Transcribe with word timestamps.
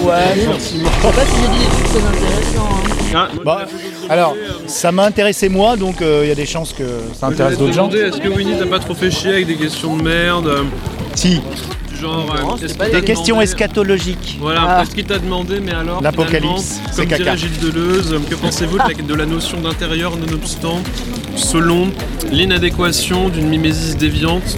sais 0.00 1.12
pas 1.12 1.24
si 1.26 1.36
j'ai 1.42 1.48
dit 1.48 1.58
des 1.58 1.70
trucs 1.70 1.84
très 1.88 2.08
intéressants. 2.08 2.68
hein. 2.70 2.86
Ah, 3.12 3.28
Bah, 3.44 3.66
alors, 4.08 4.36
ça 4.66 4.92
m'a 4.92 5.04
intéressé 5.04 5.48
moi, 5.48 5.76
donc 5.76 5.96
il 6.00 6.28
y 6.28 6.30
a 6.30 6.34
des 6.34 6.46
chances 6.46 6.72
que 6.72 6.84
ça 7.18 7.26
intéresse 7.26 7.58
d'autres 7.58 7.72
gens. 7.72 7.90
Est-ce 7.90 8.18
que 8.20 8.28
Winnie 8.28 8.56
t'a 8.58 8.66
pas 8.66 8.78
trop 8.78 8.94
fait 8.94 9.10
chier 9.10 9.30
avec 9.30 9.46
des 9.46 9.56
questions 9.56 9.96
de 9.96 10.02
merde 10.02 10.46
euh, 10.46 10.62
Si, 11.14 11.40
Du 11.90 11.96
genre. 12.00 12.26
Non, 12.40 12.56
euh, 12.62 12.90
des 12.92 13.02
questions 13.02 13.36
demandé- 13.36 13.52
eschatologiques. 13.52 14.38
Voilà, 14.40 14.60
Ah. 14.78 14.82
est-ce 14.82 14.92
qu'il 14.94 15.04
t'a 15.04 15.18
demandé, 15.18 15.58
mais 15.60 15.72
alors 15.72 16.00
L'apocalypse, 16.02 16.80
c'est 16.92 17.02
Comme 17.02 17.06
caca. 17.10 17.22
dirait 17.24 17.36
Gilles 17.36 17.58
Deleuze, 17.60 18.14
que 18.30 18.34
pensez-vous 18.36 18.78
de 18.78 18.82
la, 18.88 18.94
de 18.94 19.14
la 19.14 19.26
notion 19.26 19.60
d'intérieur 19.60 20.16
nonobstant, 20.16 20.78
selon 21.36 21.88
l'inadéquation 22.30 23.28
d'une 23.28 23.48
mimésis 23.48 23.96
déviante 23.96 24.56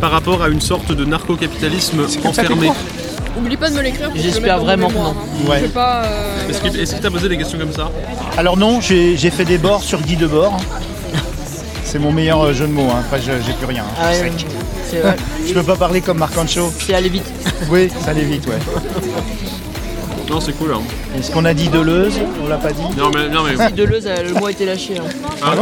par 0.00 0.10
rapport 0.10 0.42
à 0.42 0.48
une 0.48 0.62
sorte 0.62 0.92
de 0.92 1.04
narco-capitalisme 1.04 2.06
enfermé 2.24 2.70
Oublie 3.38 3.56
pas 3.56 3.70
de 3.70 3.74
me 3.76 3.82
l'écrire. 3.82 4.12
que 4.12 4.18
J'espère 4.18 4.58
vraiment 4.60 4.88
que 4.88 4.94
non. 4.94 5.06
hein. 5.10 5.14
Ouais. 5.48 5.62
Euh, 5.76 6.48
Est-ce 6.48 6.60
qu'il 6.60 6.80
est-ce 6.80 6.92
qu'il 6.94 7.00
t'a 7.02 7.10
posé 7.10 7.28
des 7.28 7.36
questions 7.38 7.58
comme 7.58 7.72
ça 7.72 7.90
Alors 8.36 8.56
non, 8.56 8.80
j'ai 8.80 9.16
fait 9.30 9.44
des 9.44 9.58
bords 9.58 9.82
sur 9.82 10.00
Guy 10.00 10.16
Debord. 10.16 10.56
C'est 11.84 11.98
mon 11.98 12.12
meilleur 12.12 12.40
euh, 12.42 12.52
jeu 12.52 12.66
de 12.68 12.72
mots, 12.72 12.86
hein. 12.90 13.00
après 13.00 13.20
je- 13.20 13.44
j'ai 13.44 13.52
plus 13.54 13.66
rien. 13.66 13.82
hein. 13.84 14.02
Ah. 14.02 14.12
Je 15.46 15.52
peux 15.54 15.62
pas 15.62 15.76
parler 15.76 16.00
comme 16.00 16.18
Marc 16.18 16.36
Ancho. 16.36 16.72
C'est 16.84 16.94
aller 16.94 17.08
vite. 17.08 17.24
Oui, 17.70 17.88
ça 18.04 18.10
allait 18.10 18.24
vite, 18.24 18.46
ouais. 18.46 18.58
Non, 20.30 20.40
c'est 20.40 20.52
cool. 20.52 20.72
Hein. 20.72 20.80
Est-ce 21.18 21.30
qu'on 21.32 21.44
a 21.44 21.52
dit 21.52 21.68
Deleuze 21.68 22.14
On 22.44 22.48
l'a 22.48 22.56
pas 22.56 22.72
dit 22.72 22.80
Non, 22.96 23.10
mais. 23.12 23.28
Non, 23.28 23.40
mais... 23.42 23.70
Deleuze, 23.72 24.06
euh, 24.06 24.22
le 24.22 24.32
mot 24.34 24.46
a 24.46 24.50
été 24.52 24.64
lâché. 24.64 24.96
hein. 24.98 25.02
Ah, 25.42 25.52
a- 25.52 25.56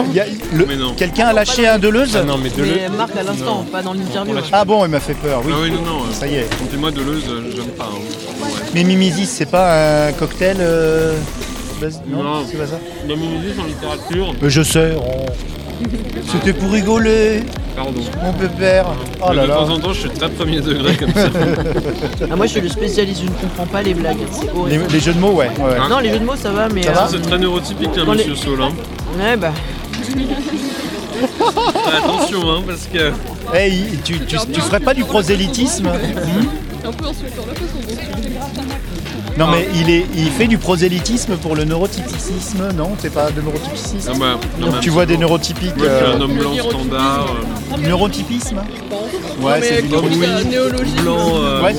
le- 0.57 0.77
non. 0.77 0.93
Quelqu'un 0.95 1.29
a 1.29 1.33
lâché 1.33 1.67
un 1.67 1.79
Deleuze 1.79 2.17
Ah 2.17 2.25
non, 2.25 2.37
mais 2.37 2.51
de 2.51 2.63
Mais 2.63 2.89
Marc 2.97 3.17
à 3.17 3.23
l'instant, 3.23 3.65
pas 3.73 3.81
dans 3.83 3.95
l'interview. 3.95 4.35
Ah 4.53 4.65
bon, 4.65 4.85
il 4.85 4.91
m'a 4.91 5.01
fait 5.01 5.15
peur, 5.15 5.41
oui. 5.45 5.53
Ah 5.55 5.59
oui, 5.63 5.71
non, 5.71 5.83
non. 5.83 5.99
euh, 6.03 6.13
Ça 6.13 6.27
y 6.27 6.35
est. 6.37 6.49
Comptez-moi 6.59 6.91
Deleuze, 6.91 7.25
euh, 7.31 7.51
j'aime 7.57 7.65
pas. 7.79 7.85
hein. 7.85 7.99
Mais 8.75 8.85
Mimisis, 8.85 9.31
c'est 9.31 9.47
pas 9.51 10.09
un 10.09 10.13
cocktail 10.13 10.59
euh, 10.61 11.15
Non, 12.07 12.23
Non. 12.23 12.45
c'est 12.51 12.59
pas 12.59 12.67
ça 12.67 12.79
La 13.09 13.17
mimésis 13.17 13.59
en 13.59 13.65
littérature, 13.67 14.35
Mais 14.43 14.51
je 14.51 14.63
sais. 14.63 14.93
oh. 14.99 15.25
C'était 16.31 16.53
pour 16.53 16.71
rigoler, 16.73 17.45
pardon. 17.77 18.01
mon 18.23 18.33
pépère. 18.33 18.87
Oh 19.23 19.33
là 19.33 19.43
de 19.45 19.49
là. 19.49 19.55
temps 19.55 19.71
en 19.71 19.79
temps, 19.79 19.93
je 19.93 20.01
suis 20.01 20.11
très 20.11 20.29
premier 20.29 20.61
degré 20.61 20.95
comme 20.97 21.13
ça. 21.15 21.29
Ah, 22.31 22.37
moi, 22.37 22.47
je 22.47 22.53
suis 22.53 22.61
le 22.61 22.69
spécialiste, 22.69 23.21
je 23.23 23.27
ne 23.27 23.31
comprends 23.31 23.67
pas 23.67 23.83
les 23.83 23.95
blagues. 23.95 24.17
C'est 24.33 24.45
Les, 24.47 24.51
horrible. 24.59 24.85
les 24.93 25.01
jeux 25.01 25.13
de 25.15 25.19
mots, 25.21 25.33
ouais. 25.33 25.47
ouais. 25.59 25.77
Hein 25.81 25.89
Non, 25.89 25.99
les 26.01 26.11
jeux 26.11 26.19
de 26.19 26.25
mots, 26.25 26.37
ça 26.37 26.51
va, 26.51 26.69
mais. 26.69 26.83
Ça 26.83 26.93
va 26.93 27.05
euh, 27.05 27.09
C'est 27.11 27.23
très 27.23 27.39
neurotypique, 27.39 27.91
hein, 27.97 28.05
les- 28.07 28.13
monsieur 28.13 28.35
Solin. 28.35 28.73
Ouais, 29.19 29.37
bah. 29.37 29.53
Attention, 31.97 32.51
hein, 32.51 32.63
parce 32.67 32.87
que. 32.93 33.13
Hey, 33.57 33.99
tu, 34.05 34.19
tu, 34.27 34.37
tu 34.53 34.61
ferais 34.61 34.81
pas 34.81 34.93
du 34.95 35.05
prosélytisme 35.05 35.87
Un 35.89 36.93
peu 36.93 37.07
insultant 37.07 37.45
la 37.47 37.55
façon 37.55 37.79
dont 37.81 37.95
tu 37.95 38.98
Non 39.39 39.47
mais 39.53 39.69
il, 39.75 39.89
est, 39.91 40.05
il 40.17 40.31
fait 40.31 40.47
du 40.49 40.59
prosélytisme 40.59 41.37
pour 41.37 41.55
le 41.55 41.65
neurotypicisme, 41.65 42.73
non 42.77 42.91
C'est 42.99 43.13
pas 43.13 43.31
de 43.31 43.41
neurotypicisme 43.41 44.13
Non, 44.13 44.19
bah, 44.19 44.27
non, 44.59 44.67
Donc 44.67 44.75
mais- 44.77 44.81
tu 44.81 44.91
vois 44.91 45.07
des 45.07 45.17
neurotypiques 45.17 45.77
Moi, 45.77 45.87
je 45.89 45.97
suis 45.97 46.05
euh, 46.05 46.17
un 46.17 46.21
homme 46.21 46.35
blanc 46.37 46.53
standard. 46.71 47.27
euh, 47.75 47.77
Neurotypisme 47.89 48.57
Ouais, 49.41 49.61
mais 49.61 49.67
c'est 49.69 49.83
du 49.83 49.95
oui, 49.95 50.19
néologisme. 50.51 51.03
blanc. 51.03 51.17
euh, 51.37 51.63
Ouais, 51.63 51.75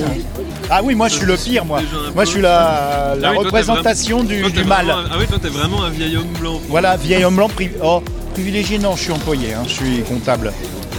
Ah 0.70 0.80
oui, 0.82 0.94
moi 0.94 1.08
je 1.08 1.14
suis 1.16 1.26
le 1.26 1.36
pire, 1.36 1.64
moi. 1.66 1.80
Déjà 1.80 1.96
un 2.08 2.12
Moi 2.14 2.24
je 2.24 2.30
suis 2.30 2.40
la, 2.40 3.14
la 3.20 3.28
Ah 3.28 3.30
oui, 3.32 3.34
toi, 3.36 3.36
t'es 3.36 3.46
représentation 3.46 4.22
du, 4.24 4.40
toi, 4.40 4.50
t'es 4.50 4.62
du 4.62 4.64
mal. 4.68 4.86
vraiment 4.86 5.00
un- 5.02 5.10
Ah 5.12 5.16
oui, 5.18 5.26
toi, 5.26 5.38
t'es 5.42 5.48
vraiment 5.48 5.82
un 5.84 5.90
vieil 5.90 6.16
homme 6.16 6.32
blanc. 6.40 6.60
Voilà, 6.68 6.96
vieil 6.96 7.24
homme 7.24 7.36
blanc 7.36 7.48
pri- 7.48 7.72
oh, 7.82 8.02
privilégié, 8.32 8.78
non, 8.78 8.96
je 8.96 9.02
suis 9.02 9.12
employé, 9.12 9.52
hein, 9.52 9.62
je 9.66 9.72
suis 9.72 10.00
comptable. 10.02 10.52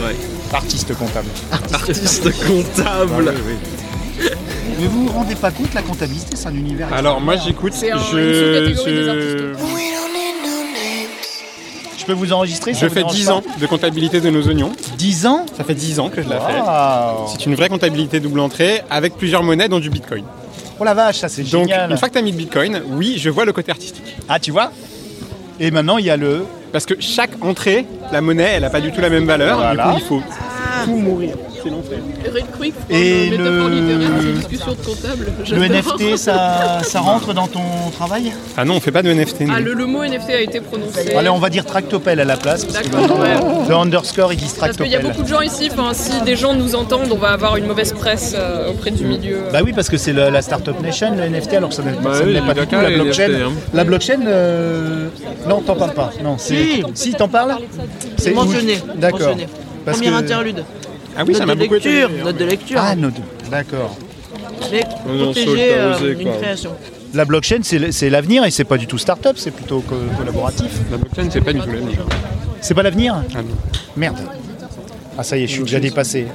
Ouais. 0.06 0.16
Artiste 0.54 0.96
comptable. 0.96 1.28
Artiste 1.74 2.30
comptable. 2.46 3.34
Mais 4.80 4.88
vous 4.88 5.06
vous 5.08 5.12
rendez 5.14 5.36
pas 5.36 5.52
compte, 5.52 5.74
la 5.74 5.82
comptabilité, 5.82 6.36
c'est 6.36 6.48
un 6.48 6.56
univers. 6.56 6.92
Alors 6.94 7.22
moi 7.22 7.36
j'écoute, 7.36 7.74
C'est 7.76 7.92
un- 7.92 7.98
une 7.98 8.04
je, 8.04 8.74
je, 8.74 9.54
Je 11.98 12.06
peux 12.06 12.14
vous 12.14 12.34
enregistrer 12.34 12.74
je 12.74 12.88
fais 12.88 12.96
dérange 12.96 13.14
10 13.14 13.26
pas 13.28 13.34
ans 13.36 13.44
de 13.60 13.66
comptabilité 13.68 14.22
de 14.22 14.30
nos 14.32 14.48
oignons. 14.48 14.72
10 14.98 15.28
ans 15.28 15.46
Ça 15.56 15.64
fait 15.64 15.76
10 15.76 16.00
ans 16.00 16.10
que 16.10 16.22
je 16.24 16.30
la 16.30 16.40
fais. 16.40 16.60
Waouh. 16.60 17.28
C'est 17.28 17.46
une 17.46 17.54
vraie 17.56 17.70
comptabilité 17.70 18.20
double 18.20 18.40
entrée 18.40 18.82
avec 18.90 19.16
plusieurs 19.18 19.44
monnaies 19.44 19.70
dont 19.70 19.80
du 19.80 19.90
bitcoin. 19.92 20.24
Oh 20.80 20.84
la 20.84 20.96
vache, 20.96 21.18
ça 21.20 21.30
c'est 21.30 21.44
Donc 21.44 21.68
génial. 21.68 21.92
une 21.92 21.98
fois 21.98 22.08
que 22.08 22.14
tu 22.14 22.20
as 22.20 22.24
mis 22.24 22.32
le 22.32 22.38
bitcoin, 22.38 22.82
oui, 22.88 23.16
je 23.20 23.30
vois 23.30 23.46
le 23.46 23.54
côté 23.54 23.70
artistique. 23.72 24.02
Ah, 24.28 24.40
tu 24.40 24.50
vois? 24.50 24.72
Et 25.60 25.70
maintenant, 25.70 26.00
il 26.00 26.06
y 26.06 26.10
a 26.10 26.18
le. 26.18 26.44
Parce 26.72 26.88
que 26.88 26.96
chaque 27.00 27.32
entrée, 27.42 27.86
la 28.12 28.22
monnaie, 28.22 28.50
elle 28.56 28.64
n'a 28.64 28.72
pas 28.72 28.82
du 28.82 28.92
tout 28.92 29.00
la 29.02 29.10
même 29.10 29.26
valeur. 29.26 29.58
Voilà. 29.58 29.84
Du 29.84 29.92
coup, 29.92 29.98
il 30.00 30.06
faut 30.08 30.24
tout 30.86 30.96
mourir. 30.96 31.36
C'est 31.64 31.70
l'entrée. 31.70 31.98
Red 32.34 32.46
Quick, 32.58 32.74
pour 32.74 32.96
Et 32.96 33.30
le- 33.30 33.70
littéraire 33.70 34.34
discussion 34.36 34.72
de 34.72 34.86
comptable. 34.86 35.28
Le. 35.50 35.68
NFT, 35.68 36.18
ça, 36.18 36.80
ça 36.84 37.00
rentre 37.00 37.34
dans 37.34 37.48
ton 37.48 37.62
travail 37.94 38.32
Ah 38.58 38.66
non, 38.66 38.76
on 38.76 38.80
fait 38.80 38.92
pas 38.92 39.04
de 39.04 39.12
NFT. 39.14 39.44
Ah, 39.54 39.60
le, 39.60 39.74
le 39.74 39.86
mot 39.86 40.04
NFT 40.04 40.30
a 40.32 40.42
été 40.42 40.60
prononcé. 40.62 41.14
Allez, 41.16 41.30
on 41.30 41.38
va 41.40 41.50
dire 41.50 41.66
tractopelle 41.66 42.20
à 42.20 42.26
la 42.26 42.38
place. 42.38 42.66
Parce 42.66 42.80
que 42.88 43.70
le 43.70 43.76
underscore, 43.76 44.34
ils 44.34 44.38
disent 44.38 44.54
Parce 44.54 44.76
qu'il 44.78 44.88
y 44.88 44.96
a 44.96 45.00
tractopelle. 45.00 45.12
beaucoup 45.18 45.24
de 45.24 45.28
gens 45.36 45.42
ici, 45.42 45.70
enfin, 45.72 45.94
si 45.94 46.22
des 46.24 46.36
gens 46.36 46.54
nous 46.54 46.76
entendent, 46.76 47.12
on 47.12 47.18
va 47.18 47.30
avoir 47.30 47.58
une 47.58 47.66
mauvaise 47.68 47.94
presse 47.94 48.34
euh, 48.38 48.70
auprès 48.72 48.92
du 48.92 49.06
milieu. 49.06 49.40
Bah 49.52 49.60
oui, 49.64 49.72
parce 49.74 49.90
que 49.90 49.98
c'est 49.98 50.14
la 50.14 50.42
Startup 50.42 50.80
Nation, 50.82 51.16
le 51.16 51.24
NFT, 51.30 51.54
alors 51.56 51.70
que 51.70 51.76
ça 51.76 51.84
n'est 51.84 51.92
Bah 51.92 52.12
oui, 52.26 52.34
il 52.36 52.42
pas 52.42 52.54
du 52.54 52.68
tout 52.68 52.76
la 52.76 52.90
blockchain. 52.90 53.28
NFT, 53.28 53.42
hein. 53.44 53.52
La 53.74 53.84
blockchain, 53.84 54.20
euh, 54.26 55.08
non, 55.48 55.62
t'en 55.62 55.76
parles 55.76 55.94
pas. 55.94 56.12
Non, 56.24 56.36
c'est- 56.38 56.84
si, 56.96 57.14
t'en 57.14 57.28
parles 57.28 57.56
C'est 58.18 58.32
mentionné. 58.34 58.80
D'accord. 58.96 59.36
Premier 59.86 60.10
que- 60.10 60.14
interlude. 60.16 60.64
Ah 61.18 61.24
oui, 61.28 61.34
ça 61.34 61.40
note 61.46 61.48
m'a 61.48 61.56
beaucoup 61.56 61.74
lecture. 61.76 61.92
étonné. 62.10 62.24
Note 62.24 62.38
de 62.38 62.46
lecture. 62.46 62.80
Ah, 62.82 62.96
non, 62.96 63.12
d'accord. 63.50 63.98
Mais 64.72 64.86
protéger 65.24 65.74
euh, 65.74 66.14
une 66.18 66.24
quoi. 66.30 66.38
création. 66.38 66.72
La 67.14 67.26
blockchain, 67.26 67.60
c'est 67.64 68.10
l'avenir 68.10 68.46
et 68.46 68.52
c'est 68.52 68.64
pas 68.64 68.78
du 68.78 68.88
tout 68.88 68.98
startup, 68.98 69.34
c'est 69.36 69.52
plutôt 69.52 69.82
co- 69.82 69.96
collaboratif. 70.18 70.72
La 70.90 70.98
blockchain, 70.98 71.30
c'est 71.30 71.42
pas 71.42 71.52
du 71.52 71.60
tout 71.60 71.70
l'avenir. 71.70 72.06
C'est 72.62 72.74
pas 72.74 72.84
l'avenir 72.84 73.16
Ah 73.36 73.42
non. 73.42 73.56
Merde. 73.98 74.18
Ah, 75.18 75.24
ça 75.24 75.38
y 75.38 75.44
est, 75.44 75.48
je 75.48 75.54
suis 75.54 75.64
déjà 75.64 75.80
dépassé. 75.80 76.28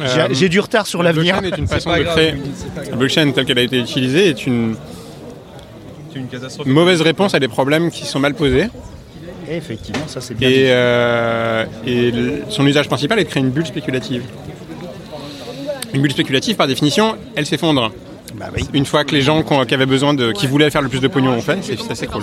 J'ai 0.00 0.04
Euh, 0.20 0.28
j'ai 0.32 0.48
du 0.48 0.58
retard 0.60 0.86
sur 0.86 1.02
La 1.02 1.12
l'avenir. 1.12 1.40
blockchain 1.40 1.56
est 1.56 1.60
une 1.60 1.68
façon 1.68 1.90
de 1.96 2.02
créer. 2.02 2.34
La 2.90 2.96
blockchain 2.96 3.30
telle 3.32 3.44
qu'elle 3.44 3.58
a 3.58 3.62
été 3.62 3.78
utilisée 3.78 4.28
est 4.28 4.46
une 4.46 4.74
C'est 6.12 6.18
une 6.18 6.26
catastrophe. 6.26 6.66
mauvaise 6.66 7.00
réponse 7.00 7.34
à 7.34 7.40
des 7.40 7.48
problèmes 7.48 7.90
qui 7.90 8.04
sont 8.06 8.18
mal 8.18 8.34
posés. 8.34 8.68
Et 9.50 9.56
effectivement, 9.56 10.06
ça 10.06 10.20
c'est 10.20 10.34
bien. 10.34 10.48
Et, 10.48 10.66
euh, 10.68 11.64
et 11.86 12.10
le- 12.10 12.42
son 12.48 12.66
usage 12.66 12.86
principal 12.88 13.18
est 13.18 13.24
de 13.24 13.28
créer 13.30 13.42
une 13.42 13.50
bulle 13.50 13.66
spéculative. 13.66 14.22
Une 15.94 16.02
bulle 16.02 16.12
spéculative, 16.12 16.56
par 16.56 16.66
définition, 16.66 17.16
elle 17.34 17.46
s'effondre. 17.46 17.90
Bah 18.34 18.46
oui. 18.54 18.62
Une 18.74 18.84
fois 18.84 19.04
que 19.04 19.14
les 19.14 19.22
gens 19.22 19.42
qui 19.42 19.52
ont- 19.54 19.64
qui 19.64 19.72
avaient 19.72 19.86
besoin 19.86 20.12
de, 20.12 20.32
qui 20.32 20.46
voulaient 20.46 20.70
faire 20.70 20.82
le 20.82 20.90
plus 20.90 21.00
de 21.00 21.08
pognon 21.08 21.32
ont 21.32 21.40
fait, 21.40 21.58
c'est 21.62 21.90
assez 21.90 22.06
cool. 22.06 22.22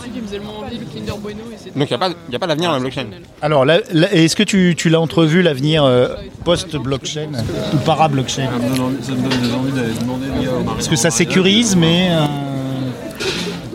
Donc 1.76 1.90
il 1.90 1.92
n'y 1.92 1.94
a 1.94 1.98
pas, 1.98 2.10
y 2.32 2.36
a 2.36 2.40
pas 2.40 2.48
d'avenir 2.48 2.70
dans 2.70 2.76
la 2.76 2.80
blockchain. 2.82 3.08
Alors, 3.42 3.66
est-ce 3.70 4.36
que 4.36 4.44
tu, 4.44 4.76
tu 4.78 4.90
l'as 4.90 5.02
entrevu 5.02 5.42
l'avenir 5.42 5.84
euh, 5.84 6.10
post-blockchain 6.46 7.30
ou 7.74 7.78
para-blockchain? 7.78 8.44
Gars 8.46 10.60
au 10.60 10.64
Parce 10.64 10.88
que 10.88 10.96
ça 10.96 11.10
sécurise, 11.10 11.76
mais 11.76 12.10
euh, 12.12 12.26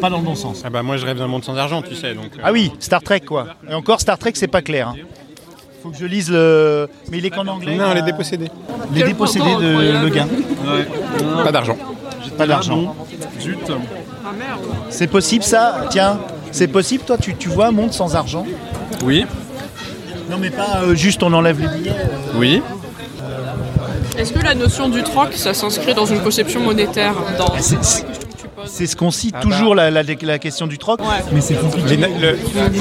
pas 0.00 0.10
dans 0.10 0.18
le 0.18 0.24
bon 0.24 0.34
sens. 0.34 0.62
Ah 0.64 0.70
bah 0.70 0.82
moi 0.82 0.96
je 0.96 1.04
rêve 1.06 1.18
d'un 1.18 1.26
monde 1.26 1.44
sans 1.44 1.56
argent, 1.56 1.82
tu 1.82 1.94
sais. 1.94 2.14
Donc, 2.14 2.26
euh, 2.36 2.42
Ah 2.44 2.52
oui, 2.52 2.72
Star 2.80 3.02
Trek 3.02 3.20
quoi. 3.20 3.46
Et 3.68 3.74
encore 3.74 4.00
Star 4.00 4.18
Trek, 4.18 4.32
c'est 4.34 4.48
pas 4.48 4.62
clair. 4.62 4.88
hein. 4.88 4.94
Faut 5.82 5.90
que 5.90 5.96
je 5.98 6.04
lise 6.04 6.30
le. 6.30 6.88
Mais 7.10 7.18
il 7.18 7.26
est 7.26 7.30
qu'en 7.30 7.46
anglais. 7.46 7.74
Non, 7.76 7.94
les 7.94 8.02
dépossédés. 8.02 8.50
Les 8.94 9.02
dépossédés 9.02 9.44
de 9.44 9.66
incroyable. 9.68 10.04
Le 10.04 10.08
Gain. 10.10 10.26
Ouais. 10.28 11.42
Pas 11.44 11.52
d'argent. 11.52 11.76
Pas 12.36 12.46
d'argent. 12.46 12.94
Zut. 13.40 13.58
Ah 13.70 14.32
merde 14.38 14.60
C'est 14.90 15.06
possible 15.06 15.42
ça? 15.44 15.86
Tiens, 15.90 16.18
c'est 16.52 16.68
possible 16.68 17.04
toi 17.04 17.16
tu, 17.16 17.34
tu 17.34 17.48
vois 17.48 17.66
un 17.68 17.72
monde 17.72 17.92
sans 17.92 18.14
argent? 18.14 18.44
Oui. 19.04 19.24
Non 20.30 20.36
mais 20.38 20.50
pas 20.50 20.82
euh, 20.84 20.94
juste 20.94 21.22
on 21.22 21.32
enlève 21.32 21.58
les 21.60 21.66
billets. 21.78 21.90
euh. 21.90 22.36
Oui. 22.38 22.62
Est-ce 24.18 24.32
que 24.34 24.44
la 24.44 24.54
notion 24.54 24.88
du 24.90 25.02
troc, 25.02 25.32
ça 25.32 25.54
s'inscrit 25.54 25.94
dans 25.94 26.04
une 26.04 26.20
conception 26.20 26.60
monétaire? 26.60 27.14
Dans... 27.38 27.54
C'est- 28.66 28.86
ce 28.86 28.96
qu'on 28.96 29.10
cite 29.10 29.34
Ah 29.38 29.42
toujours 29.42 29.74
la, 29.74 29.90
la- 29.90 30.02
la 30.02 30.38
question 30.38 30.66
du 30.66 30.78
troc. 30.78 31.00
Ouais. 31.00 31.06
Mais 31.32 31.40
c'est 31.40 31.54
compliqué. 31.54 31.88
Les 31.88 31.96
na- 31.96 32.08
le- 32.08 32.36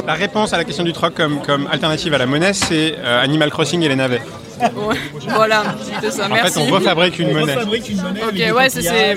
la 0.05 0.13
réponse 0.13 0.53
à 0.53 0.57
la 0.57 0.63
question 0.63 0.83
du 0.83 0.93
troc 0.93 1.13
comme, 1.13 1.41
comme 1.41 1.67
alternative 1.71 2.13
à 2.13 2.17
la 2.17 2.25
monnaie, 2.25 2.53
c'est 2.53 2.95
euh, 2.97 3.21
Animal 3.23 3.49
Crossing 3.49 3.81
et 3.83 3.87
les 3.89 3.95
navets. 3.95 4.21
Ouais. 4.61 4.95
Voilà, 5.29 5.63
c'était 5.81 6.11
ça, 6.11 6.25
En 6.25 6.29
merci. 6.29 6.53
fait, 6.53 6.59
on 6.59 6.73
refabrique 6.73 7.17
une 7.19 7.31
monnaie. 7.31 7.55
Ok, 7.55 8.55
ouais, 8.57 8.69
c'est. 8.69 8.81
Ouais. 8.89 9.15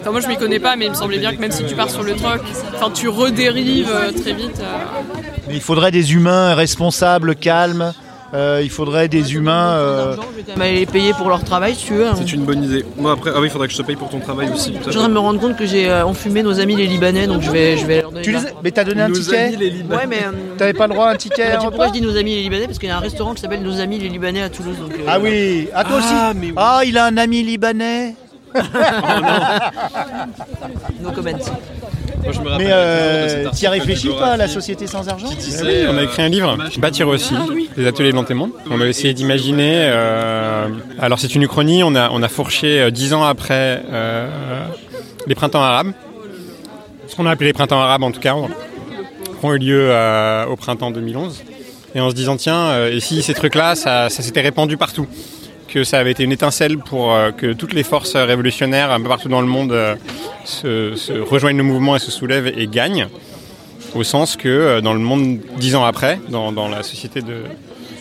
Enfin, 0.00 0.10
moi 0.10 0.20
je 0.20 0.28
m'y 0.28 0.36
connais 0.38 0.58
pas, 0.58 0.74
mais 0.74 0.86
il 0.86 0.90
me 0.90 0.94
semblait 0.96 1.18
bien 1.18 1.34
que 1.34 1.40
même 1.40 1.52
si 1.52 1.64
tu 1.66 1.74
pars 1.74 1.90
sur 1.90 2.02
le 2.02 2.14
troc, 2.14 2.40
enfin 2.74 2.90
tu 2.90 3.08
redérives 3.08 3.90
euh, 3.92 4.10
très 4.12 4.32
vite. 4.32 4.58
euh, 4.60 5.18
Mais 5.48 5.54
il 5.56 5.60
faudrait 5.60 5.90
des 5.90 6.14
humains 6.14 6.54
responsables, 6.54 7.36
calmes. 7.36 7.92
Euh, 8.34 8.60
il 8.62 8.68
faudrait 8.68 9.08
des 9.08 9.34
humains. 9.34 9.70
euh, 9.72 10.12
Je 10.12 10.16
vais 10.36 10.42
quand 10.42 10.52
même 10.58 10.60
aller 10.62 10.80
les 10.80 10.86
payer 10.86 11.14
pour 11.14 11.30
leur 11.30 11.42
travail 11.44 11.74
si 11.74 11.86
tu 11.86 11.94
veux. 11.94 12.06
hein. 12.08 12.14
C'est 12.14 12.30
une 12.34 12.44
bonne 12.44 12.62
idée. 12.62 12.84
Moi 12.98 13.12
après, 13.12 13.30
ah 13.34 13.40
oui, 13.40 13.46
il 13.46 13.50
faudrait 13.50 13.68
que 13.68 13.72
je 13.72 13.78
te 13.78 13.82
paye 13.82 13.96
pour 13.96 14.10
ton 14.10 14.18
travail 14.20 14.50
aussi. 14.52 14.74
Je 14.84 14.90
suis 14.90 14.98
en 14.98 15.00
train 15.00 15.08
de 15.08 15.14
me 15.14 15.18
rendre 15.18 15.40
compte 15.40 15.56
que 15.56 15.64
j'ai 15.64 15.88
euh, 15.88 16.04
enfumé 16.04 16.42
nos 16.42 16.60
amis 16.60 16.76
les 16.76 16.86
Libanais, 16.86 17.26
donc 17.26 17.40
je 17.40 17.50
vais, 17.50 17.78
je 17.78 17.86
vais 17.86 18.02
leur 18.02 18.10
donner. 18.12 18.22
Tu 18.24 18.32
les... 18.32 18.36
as- 18.38 18.50
Mais 18.62 18.70
t'as 18.70 18.84
donné 18.84 19.00
un 19.00 19.08
Nos 19.08 19.14
ticket 19.14 19.38
amis 19.38 19.56
les 19.56 19.70
Libanais. 19.70 20.00
Ouais, 20.02 20.06
mais. 20.06 20.18
euh, 20.26 20.32
T'avais 20.58 20.74
pas 20.74 20.86
le 20.88 20.92
droit 20.92 21.06
à 21.08 21.12
un 21.12 21.16
ticket 21.16 21.46
bah, 21.48 21.52
à 21.54 21.56
tu 21.56 21.62
pourquoi 21.68 21.86
repas 21.86 21.94
je 21.96 22.00
dis 22.00 22.06
nos 22.06 22.16
amis 22.18 22.34
les 22.34 22.42
Libanais 22.42 22.66
Parce 22.66 22.78
qu'il 22.78 22.88
y 22.90 22.92
a 22.92 22.96
un 22.98 23.00
restaurant 23.00 23.32
qui 23.32 23.40
s'appelle 23.40 23.62
Nos 23.62 23.80
amis 23.80 23.98
les 23.98 24.08
Libanais 24.10 24.42
à 24.42 24.50
Toulouse. 24.50 24.76
Donc, 24.78 24.92
euh, 24.92 25.04
Ah 25.08 25.18
oui, 25.18 25.68
ah 25.74 25.84
toi 25.84 25.98
Ah, 26.02 26.30
aussi 26.30 26.38
mais 26.38 26.46
oui. 26.48 26.54
Ah, 26.56 26.80
il 26.84 26.98
a 26.98 27.06
un 27.06 27.16
ami 27.16 27.42
libanais 27.42 28.14
No 31.02 31.10
comment. 31.14 31.30
Moi, 32.22 32.32
je 32.32 32.40
me 32.40 32.48
rappelle 32.48 32.66
Mais 32.66 32.72
euh, 32.72 33.50
t'y 33.50 33.66
as 33.66 33.70
réfléchi 33.70 34.08
pas 34.08 34.32
à 34.32 34.36
la 34.36 34.48
société 34.48 34.86
sans 34.86 35.08
argent 35.08 35.28
qui 35.28 35.36
disait, 35.36 35.62
Oui, 35.64 35.86
on 35.88 35.96
a 35.96 36.00
euh, 36.00 36.04
écrit 36.04 36.22
un 36.22 36.28
livre, 36.28 36.56
Bâtir 36.78 37.08
aussi, 37.08 37.34
des 37.76 37.86
ateliers 37.86 38.10
de 38.10 38.16
l'entément. 38.16 38.48
On 38.70 38.80
a 38.80 38.86
essayé 38.86 39.14
d'imaginer. 39.14 39.72
euh, 39.90 40.68
alors 40.98 41.18
c'est 41.18 41.34
une 41.34 41.42
uchronie, 41.42 41.82
on 41.84 41.94
a, 41.94 42.10
on 42.10 42.22
a 42.22 42.28
fourché 42.28 42.80
euh, 42.80 42.90
dix 42.90 43.14
ans 43.14 43.24
après 43.24 43.82
euh, 43.90 44.28
les 45.26 45.34
printemps 45.34 45.62
arabes. 45.62 45.92
Ce 47.06 47.16
qu'on 47.16 47.26
a 47.26 47.30
appelé 47.30 47.48
les 47.48 47.52
printemps 47.54 47.80
arabes 47.80 48.02
en 48.02 48.10
tout 48.12 48.20
cas, 48.20 48.34
qui 49.40 49.46
ont 49.46 49.54
eu 49.54 49.58
lieu 49.58 49.88
euh, 49.90 50.44
au 50.46 50.56
printemps 50.56 50.90
2011. 50.90 51.42
Et 51.94 52.00
en 52.00 52.10
se 52.10 52.14
disant, 52.14 52.36
tiens, 52.36 52.86
et 52.86 53.00
si 53.00 53.22
ces 53.22 53.32
trucs-là, 53.32 53.74
ça, 53.74 54.10
ça 54.10 54.22
s'était 54.22 54.42
répandu 54.42 54.76
partout 54.76 55.06
que 55.68 55.84
ça 55.84 55.98
avait 55.98 56.10
été 56.10 56.24
une 56.24 56.32
étincelle 56.32 56.78
pour 56.78 57.12
euh, 57.12 57.30
que 57.30 57.52
toutes 57.52 57.74
les 57.74 57.84
forces 57.84 58.16
révolutionnaires 58.16 58.90
un 58.90 59.00
peu 59.00 59.08
partout 59.08 59.28
dans 59.28 59.40
le 59.40 59.46
monde 59.46 59.72
euh, 59.72 59.94
se, 60.44 61.20
rejoignent 61.20 61.58
le 61.58 61.62
mouvement 61.62 61.94
et 61.94 61.98
se 61.98 62.10
soulèvent 62.10 62.48
et 62.48 62.66
gagnent 62.66 63.08
au 63.94 64.02
sens 64.02 64.36
que 64.36 64.48
euh, 64.48 64.80
dans 64.80 64.94
le 64.94 65.00
monde 65.00 65.38
dix 65.58 65.76
ans 65.76 65.84
après, 65.84 66.18
dans, 66.30 66.68
la 66.68 66.82
société 66.82 67.20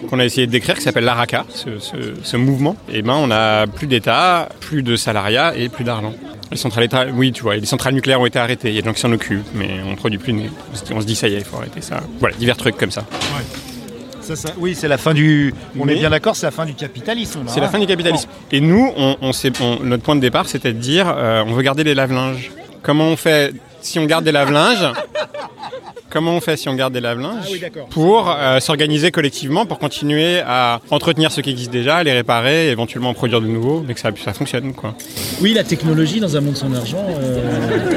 qu'on 0.10 0.20
a 0.20 0.26
essayé 0.26 0.48
de 0.48 0.52
décrire, 0.52 0.76
qui 0.76 0.82
s'appelle 0.82 1.06
l'ARACA, 1.06 1.46
ce, 1.50 2.38
mouvement, 2.38 2.76
et 2.92 3.02
ben 3.02 3.16
on 3.16 3.32
a 3.32 3.68
plus 3.68 3.88
d'État, 3.88 4.50
plus 4.60 4.84
de 4.84 4.96
salariat 4.96 5.56
et 5.56 5.70
plus 5.70 5.84
d'argent. 5.84 6.14
Les 6.52 6.58
centrales, 6.58 6.88
oui, 7.14 7.32
tu 7.32 7.44
vois, 7.44 7.58
les 7.58 7.66
centrales 7.66 7.94
nucléaires 7.94 8.22
ont 8.22 8.26
été 8.26 8.40
arrêtées. 8.40 8.70
Il 8.70 8.76
y 8.76 8.78
a 8.78 8.82
des 8.82 8.88
gens 8.88 8.94
qui 8.94 9.02
s'en 9.02 9.12
occupent, 9.12 9.46
mais 9.54 9.70
on 9.86 9.96
produit 9.96 10.18
plus. 10.18 10.34
on 10.94 11.02
se 11.02 11.06
dit 11.06 11.16
ça 11.16 11.28
y 11.28 11.34
est, 11.34 11.40
il 11.40 11.44
faut 11.44 11.58
arrêter 11.58 11.82
ça. 11.82 12.02
Voilà, 12.20 12.36
divers 12.38 12.58
trucs 12.58 12.78
comme 12.78 12.92
ça. 12.92 13.06
Ça, 14.28 14.36
ça- 14.36 14.50
Oui, 14.58 14.76
c'est 14.76 14.88
la 14.90 14.98
fin 14.98 15.14
du. 15.14 15.54
On 15.80 15.86
Mais- 15.86 15.94
est 15.94 16.00
bien 16.00 16.10
d'accord, 16.10 16.36
c'est 16.36 16.46
la 16.46 16.52
fin 16.52 16.66
du 16.66 16.74
capitalisme. 16.74 17.42
C'est 17.48 17.62
la 17.62 17.70
fin 17.70 17.80
du 17.80 17.86
capitalisme. 17.88 18.28
Et 18.52 18.60
nous, 18.60 18.92
on, 18.98 19.16
on 19.22 19.32
s'est- 19.32 19.54
on- 19.62 19.80
notre 19.84 20.04
point 20.04 20.16
de 20.16 20.22
départ, 20.22 20.48
c'était 20.48 20.74
de 20.74 20.80
dire, 20.80 21.14
euh, 21.16 21.44
on 21.48 21.54
veut 21.54 21.62
garder 21.64 21.84
les 21.86 21.94
lave-linges. 21.96 22.52
Comment 22.84 23.06
on 23.06 23.16
fait 23.16 23.54
si 23.82 24.00
on 24.00 24.06
garde 24.06 24.26
des 24.26 24.32
lave-linges 24.34 24.92
Comment 26.10 26.32
on 26.32 26.40
fait 26.42 26.56
si 26.58 26.70
on 26.70 26.74
garde 26.74 26.94
des 26.94 27.02
lave-linges 27.02 27.44
Ah 27.46 27.50
oui, 27.52 27.60
d'accord. 27.60 27.88
pour 27.90 28.30
euh, 28.30 28.60
s'organiser 28.62 29.12
collectivement, 29.12 29.66
pour 29.66 29.78
continuer 29.78 30.40
à 30.40 30.80
entretenir 30.90 31.32
ce 31.34 31.42
qui 31.42 31.50
existe 31.50 31.70
déjà, 31.72 32.02
les 32.02 32.14
réparer, 32.14 32.70
éventuellement 32.70 33.10
en 33.10 33.14
produire 33.14 33.42
de 33.42 33.48
nouveaux, 33.48 33.84
mais 33.86 33.94
que 33.94 34.00
ça, 34.00 34.12
ça 34.24 34.34
fonctionne, 34.34 34.74
quoi. 34.74 34.96
Oui, 35.42 35.54
la 35.54 35.64
technologie 35.66 36.20
dans 36.22 36.36
un 36.38 36.42
monde 36.42 36.56
sans 36.56 36.74
argent, 36.74 37.06
euh, 37.10 37.90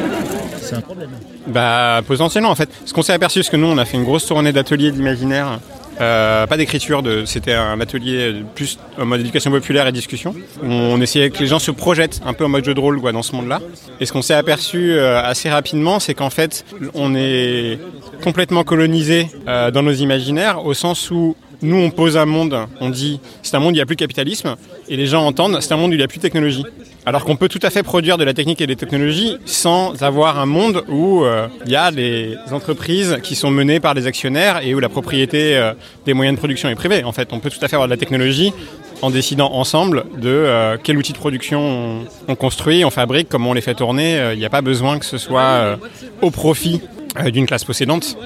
c'est 0.61 0.75
un 0.75 0.81
problème. 0.81 1.11
Bah 1.47 2.01
potentiellement 2.07 2.51
en 2.51 2.55
fait. 2.57 2.69
Ce 2.85 2.93
qu'on 2.93 3.03
s'est 3.03 3.13
aperçu, 3.13 3.43
c'est 3.43 3.51
que 3.51 3.57
nous 3.57 3.67
on 3.69 3.79
a 3.79 3.85
fait 3.85 3.97
une 3.97 4.05
grosse 4.05 4.27
tournée 4.27 4.53
d'ateliers 4.53 4.91
d'imaginaire, 4.91 5.59
euh, 6.01 6.47
pas 6.47 6.57
d'écriture, 6.57 7.03
de, 7.03 7.25
c'était 7.25 7.53
un 7.53 7.81
atelier 7.81 8.43
plus 8.55 8.79
en 8.99 9.05
mode 9.05 9.21
éducation 9.21 9.51
populaire 9.51 9.87
et 9.87 9.93
discussion. 9.93 10.35
On 10.63 11.01
essayait 11.01 11.31
que 11.31 11.39
les 11.39 11.47
gens 11.47 11.59
se 11.59 11.71
projettent 11.71 12.21
un 12.25 12.33
peu 12.33 12.45
en 12.45 12.49
mode 12.49 12.65
jeu 12.65 12.75
de 12.75 12.81
rôle 12.81 13.01
dans 13.13 13.23
ce 13.23 13.35
monde-là. 13.37 13.61
Et 14.01 14.07
ce 14.07 14.13
qu'on 14.13 14.23
s'est 14.23 14.35
aperçu 14.35 14.93
euh, 14.93 15.23
assez 15.23 15.51
rapidement, 15.51 16.01
c'est 16.01 16.15
qu'en 16.15 16.31
fait 16.31 16.65
on 16.95 17.15
est 17.15 17.79
complètement 18.23 18.65
colonisé 18.65 19.29
euh, 19.47 19.71
dans 19.71 19.83
nos 19.83 19.93
imaginaires 19.93 20.65
au 20.65 20.75
sens 20.75 21.11
où 21.11 21.37
nous 21.63 21.77
on 21.77 21.91
pose 21.91 22.17
un 22.17 22.27
monde, 22.27 22.57
on 22.81 22.91
dit 22.91 23.21
c'est 23.43 23.57
un 23.57 23.61
monde 23.61 23.71
où 23.71 23.75
il 23.75 23.79
n'y 23.79 23.83
a 23.83 23.87
plus 23.87 23.97
de 23.97 24.01
capitalisme, 24.01 24.57
et 24.89 24.97
les 24.97 25.07
gens 25.07 25.25
entendent 25.27 25.59
c'est 25.61 25.73
un 25.73 25.77
monde 25.77 25.91
où 25.91 25.95
il 25.95 25.99
n'y 25.99 26.03
a 26.03 26.09
plus 26.09 26.19
de 26.19 26.23
technologie. 26.23 26.65
Alors 27.07 27.25
qu'on 27.25 27.37
peut 27.37 27.49
tout 27.49 27.61
à 27.63 27.71
fait 27.71 27.83
produire 27.83 28.19
de 28.19 28.25
la 28.25 28.35
technique 28.35 28.61
et 28.61 28.67
des 28.67 28.77
technologies 28.77 29.39
sans 29.47 30.03
avoir 30.03 30.39
un 30.39 30.45
monde 30.45 30.85
où 30.89 31.25
euh, 31.25 31.49
il 31.65 31.73
y 31.73 31.77
a 31.77 31.91
des 31.91 32.37
entreprises 32.53 33.19
qui 33.23 33.35
sont 33.35 33.51
menées 33.51 33.81
par 33.81 33.95
des 33.95 34.07
actionnaires 34.07 34.61
et 34.63 34.75
où 34.75 34.81
la 34.81 34.91
propriété 34.91 35.57
euh, 35.57 35.73
des 36.05 36.13
moyens 36.13 36.37
de 36.37 36.39
production 36.39 36.69
est 36.69 36.75
privée. 36.75 37.03
En 37.05 37.13
fait, 37.13 37.33
on 37.33 37.41
peut 37.41 37.49
tout 37.49 37.59
à 37.63 37.69
fait 37.69 37.77
avoir 37.77 37.89
de 37.89 37.95
la 37.95 37.97
technologie 37.97 38.53
en 39.01 39.09
décidant 39.09 39.51
ensemble 39.55 40.05
de 40.19 40.29
euh, 40.29 40.77
quel 40.83 40.99
outil 40.99 41.15
de 41.15 41.19
production 41.19 42.05
on, 42.29 42.33
on 42.33 42.35
construit, 42.35 42.85
on 42.85 42.91
fabrique, 42.91 43.31
comment 43.31 43.51
on 43.51 43.55
les 43.55 43.63
fait 43.63 43.75
tourner. 43.75 44.33
Il 44.35 44.39
n'y 44.39 44.45
a 44.45 44.51
pas 44.51 44.61
besoin 44.63 44.99
que 44.99 45.07
ce 45.07 45.17
soit 45.17 45.79
au 46.21 46.31
profit 46.31 46.83
euh, 47.19 47.31
d'une 47.31 47.47
classe 47.47 47.65
possédante 47.65 48.17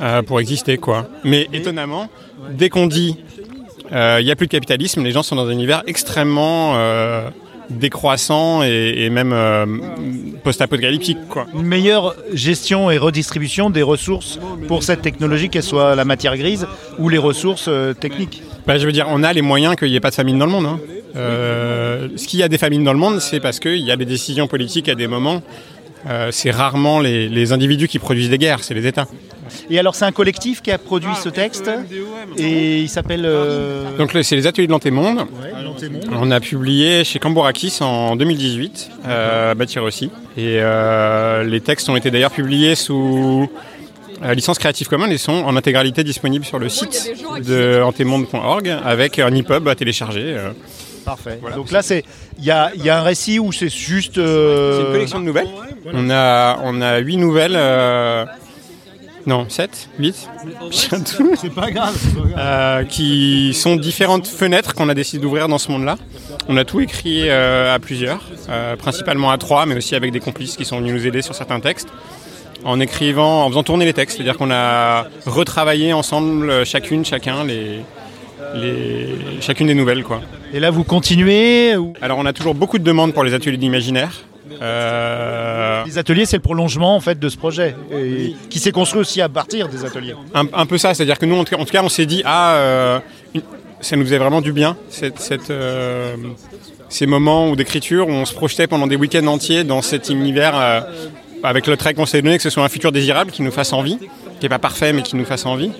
euh, 0.00 0.22
pour 0.22 0.40
exister, 0.40 0.76
quoi. 0.78 1.08
Mais 1.24 1.48
étonnamment, 1.52 2.08
dès 2.50 2.68
qu'on 2.68 2.86
dit 2.86 3.16
euh, 3.92 4.18
il 4.20 4.24
n'y 4.24 4.30
a 4.30 4.36
plus 4.36 4.46
de 4.46 4.52
capitalisme, 4.52 5.02
les 5.02 5.12
gens 5.12 5.22
sont 5.22 5.36
dans 5.36 5.46
un 5.46 5.52
univers 5.52 5.82
extrêmement 5.86 6.76
décroissant 7.70 8.62
et, 8.62 8.94
et 9.04 9.10
même 9.10 9.32
euh, 9.32 9.66
post-apocalyptique. 10.42 11.18
Une 11.54 11.62
meilleure 11.62 12.14
gestion 12.32 12.90
et 12.90 12.98
redistribution 12.98 13.70
des 13.70 13.82
ressources 13.82 14.38
pour 14.68 14.82
cette 14.82 15.02
technologie, 15.02 15.48
qu'elle 15.48 15.62
soit 15.62 15.94
la 15.94 16.04
matière 16.04 16.36
grise 16.36 16.66
ou 16.98 17.08
les 17.08 17.18
ressources 17.18 17.66
euh, 17.68 17.94
techniques. 17.94 18.42
Bah, 18.66 18.78
je 18.78 18.86
veux 18.86 18.92
dire, 18.92 19.06
on 19.08 19.22
a 19.22 19.32
les 19.32 19.42
moyens 19.42 19.76
qu'il 19.76 19.88
n'y 19.88 19.96
ait 19.96 20.00
pas 20.00 20.10
de 20.10 20.14
famine 20.14 20.38
dans 20.38 20.46
le 20.46 20.52
monde. 20.52 20.66
hein. 20.66 20.80
Euh, 21.16 22.08
ce 22.16 22.26
qu'il 22.26 22.40
y 22.40 22.42
a 22.42 22.48
des 22.48 22.58
famines 22.58 22.84
dans 22.84 22.92
le 22.92 22.98
monde, 22.98 23.20
c'est 23.20 23.40
parce 23.40 23.58
qu'il 23.58 23.78
y 23.78 23.90
a 23.90 23.96
des 23.96 24.04
décisions 24.06 24.46
politiques 24.46 24.88
à 24.88 24.94
des 24.94 25.06
moments. 25.08 25.42
Euh, 26.08 26.28
c'est 26.32 26.50
rarement 26.50 26.98
les, 27.00 27.28
les 27.28 27.52
individus 27.52 27.86
qui 27.88 27.98
produisent 27.98 28.30
des 28.30 28.38
guerres, 28.38 28.62
c'est 28.64 28.74
les 28.74 28.86
États. 28.86 29.06
Et 29.70 29.78
alors, 29.78 29.94
c'est 29.94 30.04
un 30.04 30.12
collectif 30.12 30.62
qui 30.62 30.70
a 30.70 30.78
produit 30.78 31.14
ce 31.22 31.28
texte 31.28 31.70
et 32.38 32.80
il 32.80 32.88
s'appelle. 32.88 33.22
euh, 33.24 33.96
Donc 33.98 34.16
c'est 34.22 34.34
les 34.36 34.46
ateliers 34.46 34.66
de 34.66 34.72
l'antémonde. 34.72 35.26
On 36.10 36.30
a 36.30 36.40
publié 36.40 37.04
chez 37.04 37.18
Cambourakis 37.18 37.78
en 37.80 38.16
2018, 38.16 38.90
euh, 39.06 39.54
Bâtir 39.54 39.82
aussi. 39.84 40.06
Et 40.36 40.56
euh, 40.60 41.44
les 41.44 41.60
textes 41.60 41.88
ont 41.88 41.96
été 41.96 42.10
d'ailleurs 42.10 42.30
publiés 42.30 42.74
sous 42.74 43.48
licence 44.34 44.58
Creative 44.58 44.88
Commons 44.88 45.10
et 45.10 45.18
sont 45.18 45.32
en 45.32 45.56
intégralité 45.56 46.04
disponibles 46.04 46.44
sur 46.44 46.58
le 46.58 46.68
site 46.68 47.12
de 47.44 47.82
antémonde.org 47.82 48.74
avec 48.84 49.18
un 49.18 49.34
EPUB 49.34 49.68
à 49.68 49.74
télécharger. 49.74 50.36
Parfait. 51.04 51.38
Donc 51.56 51.70
là, 51.72 51.82
c'est 51.82 52.04
il 52.38 52.44
y 52.44 52.50
a, 52.50 52.70
y 52.76 52.88
a 52.90 52.98
un 52.98 53.02
récit 53.02 53.38
où 53.38 53.52
c'est 53.52 53.68
juste. 53.68 54.18
euh, 54.18 54.78
C'est 54.78 54.86
une 54.86 54.92
collection 54.92 55.20
de 55.20 55.24
nouvelles. 55.24 55.48
On 55.92 56.10
a, 56.10 56.58
on 56.62 56.80
a 56.80 56.98
8 56.98 57.16
nouvelles. 57.16 57.54
euh, 57.56 58.24
Non, 59.26 59.46
7, 59.48 59.88
8 59.98 60.28
C'est 60.70 61.52
pas 61.54 61.70
grave. 61.70 61.96
euh, 62.36 62.84
qui 62.84 63.52
sont 63.54 63.76
différentes 63.76 64.26
fenêtres 64.26 64.74
qu'on 64.74 64.88
a 64.88 64.94
décidé 64.94 65.22
d'ouvrir 65.22 65.48
dans 65.48 65.58
ce 65.58 65.70
monde-là. 65.70 65.96
On 66.48 66.56
a 66.56 66.64
tout 66.64 66.80
écrit 66.80 67.28
à 67.30 67.78
plusieurs, 67.80 68.20
principalement 68.78 69.30
à 69.30 69.38
trois, 69.38 69.66
mais 69.66 69.76
aussi 69.76 69.94
avec 69.94 70.12
des 70.12 70.20
complices 70.20 70.56
qui 70.56 70.64
sont 70.64 70.78
venus 70.78 70.92
nous 70.94 71.06
aider 71.06 71.22
sur 71.22 71.34
certains 71.34 71.60
textes. 71.60 71.88
En 72.64 72.78
écrivant, 72.78 73.44
en 73.44 73.48
faisant 73.48 73.64
tourner 73.64 73.84
les 73.84 73.92
textes, 73.92 74.16
c'est-à-dire 74.16 74.36
qu'on 74.38 74.52
a 74.52 75.06
retravaillé 75.26 75.92
ensemble, 75.92 76.64
chacune, 76.64 77.04
chacun, 77.04 77.42
les, 77.44 77.80
les, 78.54 79.14
chacune 79.40 79.66
des 79.66 79.74
nouvelles. 79.74 80.02
Quoi. 80.04 80.20
Et 80.52 80.60
là, 80.60 80.70
vous 80.70 80.84
continuez 80.84 81.76
ou- 81.76 81.92
Alors 82.02 82.18
on 82.18 82.26
a 82.26 82.32
toujours 82.32 82.54
beaucoup 82.54 82.78
de 82.78 82.84
demandes 82.84 83.12
pour 83.14 83.24
les 83.24 83.34
ateliers 83.34 83.56
d'imaginaire. 83.56 84.22
Euh, 84.60 85.82
Les 85.86 85.98
ateliers, 85.98 86.26
c'est 86.26 86.36
le 86.36 86.42
prolongement 86.42 86.94
en 86.96 87.00
fait 87.00 87.18
de 87.18 87.28
ce 87.28 87.36
projet, 87.36 87.74
et 87.92 88.34
qui 88.50 88.58
s'est 88.58 88.72
construit 88.72 89.00
aussi 89.00 89.20
à 89.20 89.28
partir 89.28 89.68
des 89.68 89.84
ateliers. 89.84 90.14
un, 90.34 90.44
un 90.52 90.66
peu 90.66 90.78
ça, 90.78 90.94
c'est-à-dire 90.94 91.18
que 91.18 91.26
nous, 91.26 91.36
en 91.36 91.44
tout 91.44 91.54
cas, 91.70 91.82
on 91.82 91.88
s'est 91.88 92.06
dit, 92.06 92.22
ah, 92.24 92.54
euh, 92.54 92.98
une- 93.34 93.42
ça 93.80 93.96
nous 93.96 94.04
faisait 94.04 94.18
vraiment 94.18 94.40
du 94.40 94.52
bien, 94.52 94.76
cette, 94.90 95.18
cette, 95.18 95.50
euh, 95.50 96.14
ces 96.88 97.06
moments 97.06 97.54
d'écriture, 97.56 98.06
où 98.08 98.12
on 98.12 98.24
se 98.24 98.34
projetait 98.34 98.66
pendant 98.66 98.86
des 98.86 98.96
week-ends 98.96 99.26
entiers 99.26 99.64
dans 99.64 99.82
cet 99.82 100.10
univers, 100.10 100.84
avec 101.42 101.66
le 101.66 101.76
trait 101.76 101.94
qu'on 101.94 102.06
s'est 102.06 102.22
donné, 102.22 102.36
que 102.36 102.42
ce 102.42 102.50
soit 102.50 102.62
un 102.64 102.68
futur 102.68 102.92
désirable 102.92 103.30
qui 103.32 103.42
nous 103.42 103.50
fasse 103.50 103.72
envie, 103.72 103.96
qui 103.98 104.08
n'est 104.44 104.48
pas 104.48 104.58
parfait, 104.60 104.92
mais 104.92 105.02
qui 105.02 105.16
nous 105.16 105.24
fasse 105.24 105.46
envie. 105.46 105.70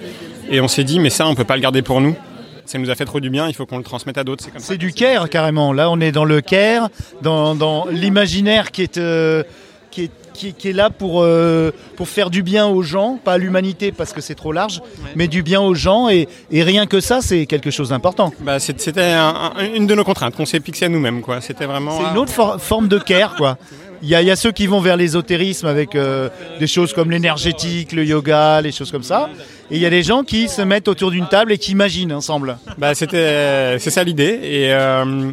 Et 0.51 0.61
on 0.61 0.69
s'est 0.69 0.85
dit, 0.85 0.99
mais 0.99 1.11
ça, 1.11 1.27
on 1.29 1.35
peut 1.35 1.45
pas 1.45 1.57
le 1.57 1.63
garder 1.63 1.83
pour 1.83 2.01
nous. 2.01 2.17
Ça 2.65 2.79
nous 2.79 2.91
a 2.91 2.95
fait 2.95 3.05
trop 3.05 3.21
du 3.21 3.31
bien, 3.31 3.49
il 3.49 3.55
faut 3.55 3.67
qu'on 3.67 3.79
le 3.79 3.85
transmette 3.85 4.19
à 4.19 4.25
d'autres. 4.25 4.45
C'est 4.59 4.79
du 4.79 4.93
care 4.93 5.29
carrément. 5.29 5.73
Là, 5.73 5.91
on 5.91 6.01
est 6.01 6.13
dans 6.13 6.25
le 6.25 6.41
care, 6.41 6.89
dans, 7.21 7.87
l'imaginaire 7.91 8.71
qui 8.71 8.83
est, 8.83 8.99
euh, 8.99 9.43
qui 9.91 10.05
est 10.05 10.11
qui 10.33 10.49
est, 10.49 10.53
qui 10.53 10.69
est 10.69 10.73
là 10.73 10.91
pour, 10.91 11.23
euh, 11.23 11.71
pour 11.97 12.09
faire 12.09 12.31
du 12.31 12.43
bien 12.43 12.67
aux 12.67 12.83
gens, 12.83 13.19
pas 13.23 13.35
à 13.35 13.39
l'humanité 13.39 13.93
parce 13.93 14.13
que 14.13 14.21
c'est 14.21 14.35
trop 14.35 14.53
large, 14.53 14.81
mais 15.17 15.29
du 15.29 15.43
bien 15.43 15.61
aux 15.61 15.75
gens. 15.75 16.09
Et, 16.09 16.29
et 16.51 16.63
rien 16.63 16.87
que 16.87 17.01
ça, 17.01 17.21
c'est 17.21 17.47
quelque 17.47 17.71
chose 17.71 17.91
d'important. 17.91 18.33
Bah, 18.41 18.59
c'était 18.59 19.03
un- 19.03 19.53
un- 19.57 19.75
une 19.75 19.87
de 19.87 19.95
nos 19.95 20.05
contraintes 20.05 20.35
qu'on 20.37 20.47
s'est 20.47 20.61
fixé 20.61 20.87
à 20.87 20.89
nous-mêmes. 20.89 21.21
quoi. 21.23 21.41
C'était 21.41 21.67
vraiment. 21.67 21.99
C'est 22.01 22.11
une 22.11 22.19
autre 22.19 22.33
for- 22.33 22.61
forme 22.61 22.89
de 22.89 22.99
care, 22.99 23.37
quoi. 23.37 23.59
Il 24.05 24.09
y, 24.09 24.17
a, 24.17 24.21
il 24.21 24.27
y 24.27 24.33
a 24.33 24.37
ceux 24.37 24.51
qui 24.51 24.67
vont 24.67 24.81
vers 24.81 24.97
l'ésotérisme 24.97 25.69
avec 25.69 25.95
euh, 25.95 26.29
des 26.59 26.67
choses 26.67 26.93
comme 26.93 27.13
l'énergétique, 27.13 27.93
le 27.93 28.05
yoga, 28.05 28.61
les 28.61 28.73
choses 28.73 28.91
comme 28.91 29.05
ça. 29.05 29.31
Et 29.71 29.77
il 29.77 29.81
y 29.81 29.87
a 29.87 29.91
des 29.91 30.03
gens 30.03 30.25
qui 30.25 30.49
se 30.49 30.61
mettent 30.61 30.89
autour 30.89 31.13
d'une 31.13 31.29
table 31.29 31.53
et 31.53 31.59
qui 31.59 31.71
imaginent 31.71 32.13
ensemble. 32.13 32.59
Bah, 32.79 32.97
c'était, 32.97 33.79
c'est 33.79 33.91
ça 33.91 34.03
l'idée. 34.03 34.41
Et, 34.43 34.73
euh, 34.73 35.31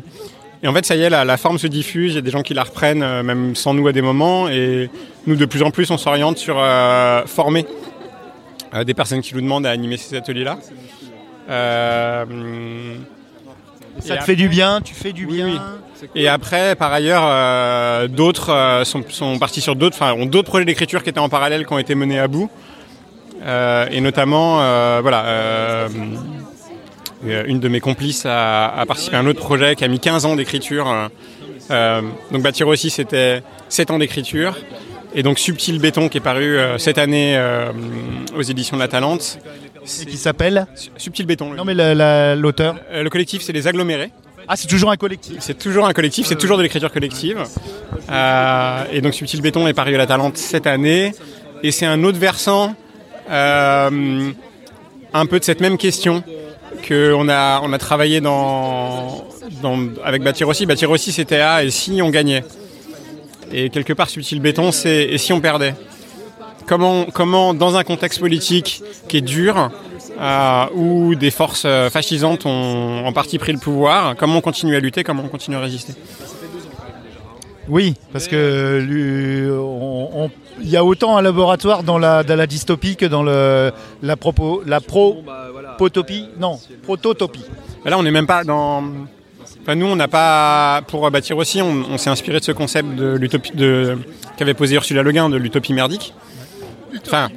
et 0.62 0.68
en 0.68 0.74
fait, 0.74 0.86
ça 0.86 0.96
y 0.96 1.02
est, 1.02 1.10
la, 1.10 1.24
la 1.24 1.38
forme 1.38 1.58
se 1.58 1.68
diffuse. 1.68 2.14
Il 2.14 2.16
y 2.16 2.18
a 2.18 2.22
des 2.22 2.32
gens 2.32 2.42
qui 2.42 2.54
la 2.54 2.64
reprennent, 2.64 3.02
euh, 3.04 3.24
même 3.24 3.56
sans 3.56 3.74
nous 3.74 3.88
à 3.88 3.94
des 3.94 4.02
moments. 4.02 4.50
Et 4.50 4.90
nous, 5.26 5.36
de 5.38 5.46
plus 5.46 5.64
en 5.64 5.72
plus, 5.72 5.90
on 5.90 5.98
s'oriente 5.98 6.38
sur 6.38 6.58
euh, 6.60 7.26
former 7.26 7.66
euh, 8.74 8.84
des 8.84 8.94
personnes 8.94 9.22
qui 9.22 9.34
nous 9.36 9.42
demandent 9.42 9.66
à 9.66 9.72
animer 9.72 9.96
ces 9.98 10.18
ateliers-là. 10.18 10.60
Ça 14.00 14.18
te 14.18 14.24
fait 14.24 14.36
du 14.36 14.48
bien, 14.50 14.82
tu 14.82 14.94
fais 14.94 15.12
du 15.12 15.26
Oui, 15.26 15.36
bien. 15.38 15.48
oui. 15.48 16.08
et 16.16 16.28
après, 16.28 16.76
par 16.76 16.94
ailleurs, 16.94 18.08
d'autres 18.10 18.82
sont, 18.86 19.04
sont 19.10 19.38
partis 19.40 19.60
sur 19.62 19.76
d'autres, 19.76 19.98
enfin, 20.00 20.14
ont 20.14 20.26
d'autres 20.26 20.48
projets 20.48 20.64
d'écriture 20.66 21.04
qui 21.04 21.10
étaient 21.10 21.20
en 21.20 21.28
parallèle, 21.28 21.66
qui 21.66 21.74
ont 21.74 21.80
été 21.80 21.96
menés 21.96 22.20
à 22.20 22.28
bout. 22.28 22.50
Et 23.46 24.00
notamment, 24.02 24.58
voilà, 25.02 25.88
une 27.24 27.60
de 27.60 27.68
mes 27.68 27.80
complices 27.80 28.26
a, 28.26 28.68
a 28.70 28.86
participé 28.86 29.16
à 29.18 29.20
un 29.20 29.28
autre 29.28 29.40
projet 29.40 29.76
qui 29.76 29.84
a 29.84 29.88
mis 29.88 30.00
15 30.00 30.26
ans 30.26 30.36
d'écriture, 30.36 30.88
euh, 30.90 31.08
Euh, 31.72 32.02
donc 32.32 32.42
Bâtir 32.42 32.68
aussi, 32.68 32.90
c'était 32.90 33.44
7 33.70 33.92
ans 33.92 34.00
d'écriture. 34.00 34.58
Et 35.14 35.22
donc 35.22 35.38
Subtil 35.38 35.78
Béton 35.80 36.10
qui 36.10 36.18
est 36.18 36.22
paru 36.22 36.58
euh, 36.58 36.80
cette 36.80 36.98
année 36.98 37.36
euh, 37.38 37.72
aux 38.36 38.42
éditions 38.42 38.76
de 38.78 38.82
la 38.82 38.88
Talente. 38.88 39.38
Et 40.02 40.06
qui 40.08 40.18
s'appelle 40.18 40.66
Su- 40.76 40.90
Subtil 40.98 41.26
Béton. 41.28 41.54
Non 41.54 41.66
mais 41.66 41.76
la- 41.76 41.94
la- 41.94 42.36
l'auteur. 42.36 42.76
Euh, 42.92 43.04
le 43.04 43.10
collectif, 43.12 43.44
c'est 43.44 43.54
les 43.54 43.68
agglomérés. 43.68 44.12
Ah, 44.48 44.56
c'est 44.56 44.68
toujours 44.68 44.90
un 44.90 44.98
collectif. 44.98 45.36
C'est 45.42 45.60
toujours 45.60 45.86
un 45.86 45.94
collectif, 45.94 46.26
c'est 46.26 46.38
toujours 46.40 46.58
de 46.58 46.64
l'écriture 46.64 46.92
collective. 46.92 47.44
Euh, 48.10 48.84
et 48.92 49.02
donc 49.02 49.14
Subtil 49.14 49.42
Béton 49.42 49.68
est 49.68 49.74
paru 49.74 49.94
à 49.94 49.98
la 50.00 50.08
Talente 50.08 50.38
cette 50.38 50.66
année. 50.66 51.14
Et 51.62 51.72
c'est 51.72 51.86
un 51.86 52.04
autre 52.04 52.18
versant, 52.18 52.74
euh, 53.30 54.32
un 55.14 55.26
peu 55.28 55.38
de 55.40 55.44
cette 55.44 55.62
même 55.62 55.78
question 55.78 56.24
a, 56.92 57.62
on 57.64 57.74
a 57.74 57.78
travaillé 57.78 58.22
dans, 58.22 59.26
avec. 60.04 60.24
Bâtir 60.24 60.48
aussi, 60.90 61.12
c'était 61.12 61.40
ah, 61.40 61.64
et 61.64 61.72
si 61.72 62.02
on 62.02 62.10
gagnait. 62.10 62.44
Et 63.52 63.70
quelque 63.70 63.94
part, 63.94 64.10
Subtil 64.10 64.40
Béton, 64.40 64.72
c'est 64.72 65.04
et 65.04 65.18
si 65.18 65.34
on 65.34 65.42
perdait? 65.42 65.74
Comment, 66.68 67.06
comment, 67.06 67.54
dans 67.56 67.78
un 67.78 67.84
contexte 67.84 68.20
politique 68.20 68.84
qui 69.08 69.18
est 69.18 69.22
dur, 69.22 69.72
euh, 70.20 70.66
où 70.76 71.16
des 71.16 71.32
forces 71.32 71.64
euh, 71.66 71.90
fascisantes 71.90 72.46
ont 72.46 73.06
en 73.06 73.12
partie 73.12 73.40
pris 73.40 73.54
le 73.54 73.58
pouvoir, 73.58 74.16
comment 74.16 74.38
on 74.38 74.42
continue 74.42 74.76
à 74.76 74.80
lutter, 74.80 75.04
comment 75.04 75.24
on 75.24 75.30
continue 75.30 75.56
à 75.56 75.62
résister? 75.62 75.94
Oui, 77.70 77.94
parce 78.12 78.28
que 78.28 79.58
on- 79.60 80.30
il 80.62 80.70
y 80.70 80.76
a 80.78 80.84
autant 80.84 81.16
un 81.18 81.22
laboratoire 81.22 81.84
dans 81.84 81.98
la, 81.98 82.24
dans 82.24 82.36
la 82.36 82.48
dystopie 82.48 82.96
que 82.98 83.06
dans 83.06 83.24
le, 83.24 83.72
la, 84.02 84.18
propos, 84.18 84.62
la 84.66 84.82
pro-potopie. 84.82 86.26
Non, 86.40 86.60
prototopie. 86.84 87.46
Là, 87.86 87.98
on 87.98 88.04
n'est 88.04 88.12
même 88.12 88.28
pas 88.28 88.44
dans. 88.44 88.84
Enfin, 89.62 89.76
nous, 89.76 89.86
on 89.86 89.96
n'a 89.96 90.08
pas. 90.08 90.82
Pour 90.88 91.10
bâtir 91.12 91.38
aussi, 91.38 91.62
on, 91.62 91.84
on 91.92 91.98
s'est 91.98 92.10
inspiré 92.10 92.40
de 92.40 92.44
ce 92.44 92.52
concept 92.52 92.96
de 92.96 93.16
l'utopie 93.16 93.52
de 93.56 93.98
qu'avait 94.38 94.54
posé 94.54 94.76
Ursula 94.76 95.02
Le 95.04 95.12
Guin 95.12 95.30
de 95.30 95.38
l'utopie 95.38 95.74
merdique. 95.74 96.14
Enfin, 97.06 97.30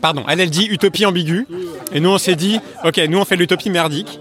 pardon, 0.00 0.24
elle, 0.28 0.40
elle 0.40 0.50
dit 0.50 0.66
utopie 0.66 1.06
ambiguë. 1.06 1.46
Et 1.92 2.00
nous, 2.00 2.10
on 2.10 2.18
s'est 2.18 2.34
dit, 2.36 2.60
ok, 2.84 3.00
nous, 3.08 3.18
on 3.18 3.24
fait 3.24 3.36
l'utopie 3.36 3.70
merdique. 3.70 4.20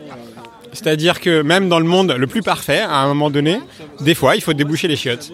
C'est-à-dire 0.78 1.20
que 1.20 1.42
même 1.42 1.70
dans 1.70 1.80
le 1.80 1.86
monde 1.86 2.12
le 2.18 2.28
plus 2.28 2.44
parfait, 2.44 2.82
à 2.82 2.98
un 3.00 3.08
moment 3.08 3.30
donné, 3.32 3.60
des 4.02 4.14
fois, 4.14 4.36
il 4.36 4.42
faut 4.42 4.54
déboucher 4.54 4.88
les 4.88 4.96
chiottes. 4.96 5.32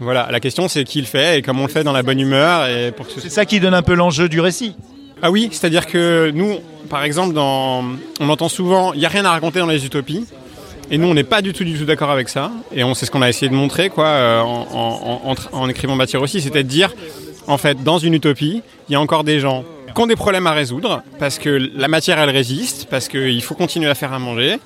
Voilà, 0.00 0.28
la 0.30 0.38
question, 0.40 0.68
c'est 0.68 0.84
qui 0.84 1.00
le 1.00 1.06
fait 1.06 1.38
et 1.38 1.42
comment 1.42 1.62
on 1.64 1.66
le 1.66 1.72
fait 1.72 1.82
dans 1.84 1.92
la 1.92 2.02
bonne 2.04 2.20
humeur 2.20 2.66
et 2.68 2.92
pour 2.92 3.06
que 3.06 3.12
ce 3.12 3.20
C'est 3.20 3.30
ça 3.30 3.44
qui 3.44 3.58
donne 3.60 3.74
un 3.74 3.82
peu 3.82 3.94
l'enjeu 3.94 4.28
du 4.28 4.40
récit. 4.40 4.74
ah 5.22 5.30
oui, 5.30 5.48
c'est-à-dire 5.50 5.86
que 5.86 6.30
nous, 6.34 6.58
par 6.88 7.02
exemple, 7.02 7.34
dans... 7.34 7.84
on 8.20 8.28
entend 8.28 8.48
souvent 8.48 8.92
il 8.92 9.00
n'y 9.00 9.06
a 9.06 9.08
rien 9.08 9.24
à 9.24 9.30
raconter 9.30 9.58
dans 9.58 9.66
les 9.66 9.84
utopies. 9.84 10.24
Et 10.88 10.98
nous, 10.98 11.08
on 11.08 11.14
n'est 11.14 11.24
pas 11.24 11.42
du 11.42 11.52
tout, 11.52 11.64
du 11.64 11.76
tout 11.76 11.84
d'accord 11.84 12.10
avec 12.12 12.28
ça. 12.28 12.52
Et 12.72 12.84
on 12.84 12.94
sait 12.94 13.06
ce 13.06 13.10
qu'on 13.10 13.22
a 13.22 13.28
essayé 13.28 13.48
de 13.48 13.54
montrer 13.56 13.88
quoi, 13.90 14.06
euh, 14.06 14.40
en, 14.40 14.66
en- 14.72 15.20
en 15.30 15.34
tra- 15.34 15.48
en 15.52 15.68
écrivant 15.68 15.96
Bâtir 15.96 16.22
aussi, 16.22 16.40
c'était 16.40 16.62
de 16.62 16.68
dire, 16.68 16.92
en 17.48 17.58
fait, 17.58 17.82
dans 17.82 17.98
une 17.98 18.14
utopie, 18.14 18.62
il 18.88 18.92
y 18.92 18.94
a 18.94 19.00
encore 19.00 19.24
des 19.24 19.40
gens 19.40 19.64
qui 19.96 20.02
ont 20.02 20.06
des 20.06 20.14
problèmes 20.16 20.46
à 20.46 20.52
résoudre, 20.52 21.02
parce 21.18 21.38
que 21.38 21.48
la 21.74 21.88
matière, 21.88 22.18
elle 22.18 22.30
résiste, 22.30 22.86
parce 22.90 23.08
qu'il 23.08 23.42
faut 23.42 23.54
continuer 23.54 23.88
à 23.88 23.94
faire 23.94 24.12
à 24.12 24.18
manger, 24.18 24.58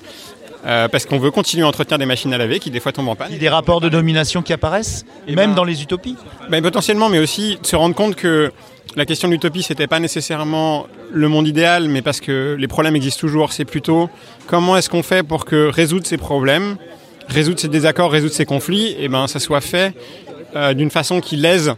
euh, 0.65 0.87
parce 0.89 1.05
qu'on 1.05 1.17
veut 1.19 1.31
continuer 1.31 1.63
à 1.63 1.67
entretenir 1.67 1.97
des 1.97 2.05
machines 2.05 2.33
à 2.33 2.37
laver 2.37 2.59
qui, 2.59 2.69
des 2.69 2.81
fois, 2.81 2.91
tombent 2.91 3.07
en 3.07 3.15
panne. 3.15 3.29
Il 3.29 3.35
y 3.35 3.37
a 3.37 3.39
des 3.39 3.49
rapports 3.49 3.79
de 3.79 3.87
domination 3.89 4.41
qui 4.41 4.51
apparaissent, 4.51 5.05
Eh 5.27 5.35
même 5.35 5.51
ben- 5.51 5.55
dans 5.55 5.63
les 5.63 5.81
utopies. 5.81 6.17
Ben, 6.49 6.61
potentiellement, 6.61 7.07
mais 7.09 7.19
aussi 7.19 7.57
de 7.61 7.65
se 7.65 7.75
rendre 7.77 7.95
compte 7.95 8.15
que 8.15 8.51
la 8.97 9.05
question 9.05 9.29
de 9.29 9.33
l'utopie, 9.33 9.63
c'était 9.63 9.87
pas 9.87 9.99
nécessairement 10.01 10.85
le 11.13 11.27
monde 11.29 11.47
idéal, 11.47 11.87
mais 11.87 12.01
parce 12.01 12.19
que 12.19 12.57
les 12.59 12.67
problèmes 12.67 12.97
existent 12.97 13.21
toujours. 13.21 13.53
C'est 13.53 13.63
plutôt 13.65 14.09
comment 14.47 14.75
est-ce 14.75 14.89
qu'on 14.89 15.01
fait 15.03 15.23
pour 15.23 15.45
que 15.45 15.69
résoudre 15.69 16.05
ces 16.05 16.17
problèmes, 16.17 16.75
résoudre 17.29 17.59
ces 17.59 17.69
désaccords, 17.69 18.11
résoudre 18.11 18.33
ces 18.33 18.45
conflits, 18.45 18.95
et 18.99 19.07
ben 19.07 19.27
ça 19.27 19.39
soit 19.39 19.61
fait 19.61 19.93
euh, 20.57 20.73
d'une 20.73 20.89
façon 20.91 21.21
qui 21.21 21.37
lèse 21.37 21.73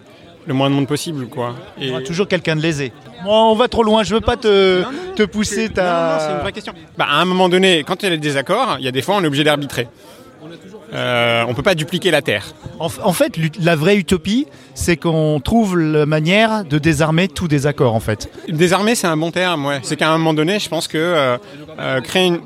le 0.46 0.54
moins 0.54 0.70
de 0.70 0.76
monde 0.76 0.88
possible, 0.88 1.28
quoi. 1.28 1.56
Et... 1.80 1.86
Il 1.86 1.88
y 1.88 1.92
aura 1.92 2.02
toujours 2.02 2.28
quelqu'un 2.28 2.56
de 2.56 2.62
lésé. 2.62 2.92
Bon, 3.24 3.52
on 3.52 3.56
va 3.56 3.68
trop 3.68 3.84
loin, 3.84 4.04
je 4.04 4.14
veux 4.16 4.22
pas 4.22 4.36
te, 4.38 4.84
te 5.16 5.24
pousser 5.24 5.70
Non, 5.76 5.84
non, 5.84 5.90
non, 5.90 6.16
c'est 6.20 6.32
une 6.34 6.40
vraie 6.40 6.52
question. 6.52 6.74
Bah, 6.98 7.06
à 7.10 7.16
un 7.22 7.26
moment 7.26 7.48
donné, 7.50 7.84
quand 7.86 8.02
il 8.04 8.06
y 8.06 8.08
a 8.08 8.12
des 8.12 8.18
désaccords, 8.18 8.76
il 8.80 8.86
y 8.86 8.88
a 8.88 8.92
des 8.92 9.02
fois 9.02 9.16
on 9.16 9.24
est 9.24 9.28
obligé 9.28 9.44
d'arbitrer. 9.44 9.88
Euh, 10.94 11.44
on 11.48 11.56
peut 11.56 11.64
pas 11.64 11.74
dupliquer 11.74 12.12
la 12.12 12.22
Terre. 12.22 12.46
En, 12.80 12.88
en 13.04 13.14
fait, 13.14 13.34
la 13.60 13.76
vraie 13.76 13.96
utopie, 13.96 14.46
c'est 14.76 14.96
qu'on 14.96 15.40
trouve 15.44 15.80
la 15.80 16.06
manière 16.06 16.66
de 16.66 16.78
désarmer 16.78 17.28
tout 17.28 17.48
désaccord, 17.48 17.96
en 17.96 18.00
fait. 18.00 18.30
Désarmer, 18.48 18.94
c'est 18.94 19.08
un 19.08 19.18
bon 19.18 19.32
terme, 19.32 19.66
ouais. 19.66 19.80
C'est 19.82 19.96
qu'à 19.96 20.10
un 20.12 20.18
moment 20.20 20.36
donné, 20.36 20.60
je 20.60 20.70
pense 20.70 20.88
que 20.88 20.98
euh, 21.00 21.38
euh, 21.80 22.00
créer, 22.02 22.28
une- 22.28 22.42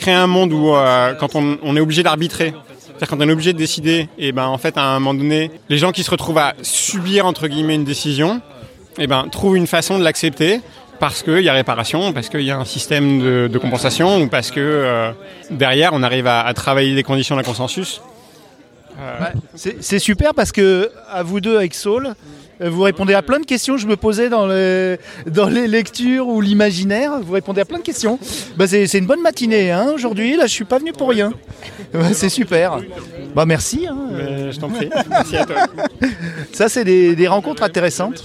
créer 0.00 0.14
un 0.14 0.26
monde 0.26 0.52
où, 0.52 0.74
euh, 0.74 1.14
quand 1.14 1.36
on, 1.36 1.58
on 1.62 1.76
est 1.76 1.80
obligé 1.80 2.02
d'arbitrer, 2.02 2.54
c'est-à-dire 3.02 3.18
quand 3.18 3.24
on 3.24 3.28
est 3.28 3.32
obligé 3.32 3.52
de 3.52 3.58
décider, 3.58 4.08
et 4.16 4.30
ben 4.30 4.46
en 4.46 4.58
fait, 4.58 4.78
à 4.78 4.84
un 4.84 5.00
moment 5.00 5.14
donné, 5.14 5.50
les 5.68 5.76
gens 5.76 5.90
qui 5.90 6.04
se 6.04 6.10
retrouvent 6.10 6.38
à 6.38 6.54
subir 6.62 7.26
entre 7.26 7.48
guillemets 7.48 7.74
une 7.74 7.82
décision, 7.82 8.40
et 8.96 9.08
ben 9.08 9.26
trouvent 9.28 9.56
une 9.56 9.66
façon 9.66 9.98
de 9.98 10.04
l'accepter 10.04 10.60
parce 11.00 11.24
qu'il 11.24 11.40
y 11.40 11.48
a 11.48 11.52
réparation, 11.52 12.12
parce 12.12 12.28
qu'il 12.28 12.42
y 12.42 12.52
a 12.52 12.56
un 12.56 12.64
système 12.64 13.48
de, 13.48 13.58
compensation, 13.58 14.22
ou 14.22 14.28
parce 14.28 14.52
que 14.52 14.60
euh, 14.60 15.10
derrière, 15.50 15.90
on 15.94 16.04
arrive 16.04 16.28
à, 16.28 16.42
à 16.42 16.54
travailler 16.54 16.94
des 16.94 17.02
conditions 17.02 17.34
d'un 17.34 17.42
consensus. 17.42 18.00
C'est 19.54 19.82
c'est 19.82 19.98
super 19.98 20.34
parce 20.34 20.52
que, 20.52 20.90
à 21.10 21.22
vous 21.22 21.40
deux 21.40 21.56
avec 21.56 21.74
Saul, 21.74 22.14
euh, 22.60 22.70
vous 22.70 22.82
répondez 22.82 23.14
à 23.14 23.22
plein 23.22 23.40
de 23.40 23.46
questions 23.46 23.74
que 23.74 23.80
je 23.80 23.86
me 23.86 23.96
posais 23.96 24.28
dans 24.28 24.46
les, 24.46 24.96
dans 25.26 25.48
les 25.48 25.66
lectures 25.66 26.28
ou 26.28 26.40
l'imaginaire. 26.40 27.12
Vous 27.22 27.32
répondez 27.32 27.60
à 27.60 27.64
plein 27.64 27.78
de 27.78 27.82
questions. 27.82 28.18
Bah, 28.56 28.66
c'est 28.66 28.86
c'est 28.86 28.98
une 28.98 29.06
bonne 29.06 29.22
matinée 29.22 29.70
hein, 29.70 29.92
aujourd'hui. 29.94 30.36
Là, 30.36 30.46
je 30.46 30.52
suis 30.52 30.64
pas 30.64 30.78
venu 30.78 30.92
pour 30.92 31.08
rien. 31.10 31.32
C'est 32.12 32.28
super. 32.28 32.78
Bah, 33.34 33.46
merci. 33.46 33.86
hein. 33.88 33.96
Mais 34.12 34.52
je 34.52 34.60
t'en 34.60 34.68
prie. 34.68 34.90
Merci 35.10 35.36
à 35.38 35.44
toi. 35.46 35.56
Ça, 36.52 36.68
c'est 36.68 36.84
des, 36.84 37.14
des 37.16 37.28
rencontres 37.28 37.62
intéressantes. 37.62 38.24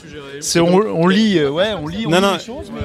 On, 0.58 0.62
on 0.62 1.08
lit, 1.08 1.40
euh, 1.40 1.50
ouais, 1.50 1.70
on 1.82 1.88
lit, 1.88 2.06
on 2.06 2.10
Non, 2.12 2.18
lit 2.18 2.24
non. 2.24 2.34
des 2.34 2.44
choses, 2.44 2.72
mais 2.74 2.82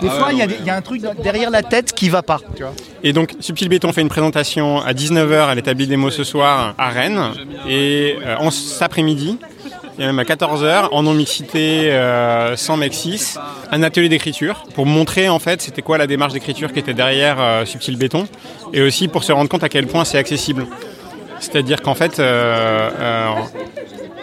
des 0.00 0.08
fois, 0.08 0.28
il 0.32 0.38
y, 0.38 0.42
a 0.42 0.46
y 0.46 0.70
un 0.70 0.82
truc 0.82 1.02
derrière 1.22 1.50
la 1.50 1.62
tête 1.62 1.92
qui 1.92 2.08
va 2.08 2.22
pas. 2.22 2.40
Tu 2.56 2.62
vois. 2.62 2.72
Et 3.02 3.12
donc, 3.12 3.34
Subtil 3.40 3.68
Béton 3.68 3.92
fait 3.92 4.00
une 4.00 4.08
présentation 4.08 4.80
à 4.80 4.92
19h 4.92 5.48
à 5.48 5.54
l'établi 5.54 5.86
des 5.86 5.96
mots 5.96 6.10
ce 6.10 6.24
soir 6.24 6.74
à 6.78 6.88
Rennes. 6.88 7.20
Et 7.68 8.16
euh, 8.24 8.36
en 8.38 8.50
cet 8.50 8.82
après-midi, 8.82 9.38
et 9.98 10.04
même 10.06 10.18
à 10.18 10.24
14h, 10.24 10.88
en 10.92 11.02
non-mixité 11.02 11.90
euh, 11.90 12.56
sans 12.56 12.76
Mexis, 12.76 13.34
un 13.70 13.82
atelier 13.82 14.08
d'écriture 14.08 14.64
pour 14.74 14.86
montrer 14.86 15.28
en 15.28 15.38
fait 15.38 15.60
c'était 15.60 15.82
quoi 15.82 15.98
la 15.98 16.06
démarche 16.06 16.32
d'écriture 16.32 16.72
qui 16.72 16.78
était 16.78 16.94
derrière 16.94 17.36
euh, 17.38 17.64
Subtil 17.66 17.96
Béton. 17.96 18.26
Et 18.72 18.80
aussi 18.82 19.08
pour 19.08 19.24
se 19.24 19.32
rendre 19.32 19.50
compte 19.50 19.64
à 19.64 19.68
quel 19.68 19.86
point 19.86 20.04
c'est 20.04 20.18
accessible. 20.18 20.66
C'est-à-dire 21.40 21.80
qu'en 21.80 21.94
fait, 21.94 22.18
euh, 22.18 22.90
euh, 22.98 23.34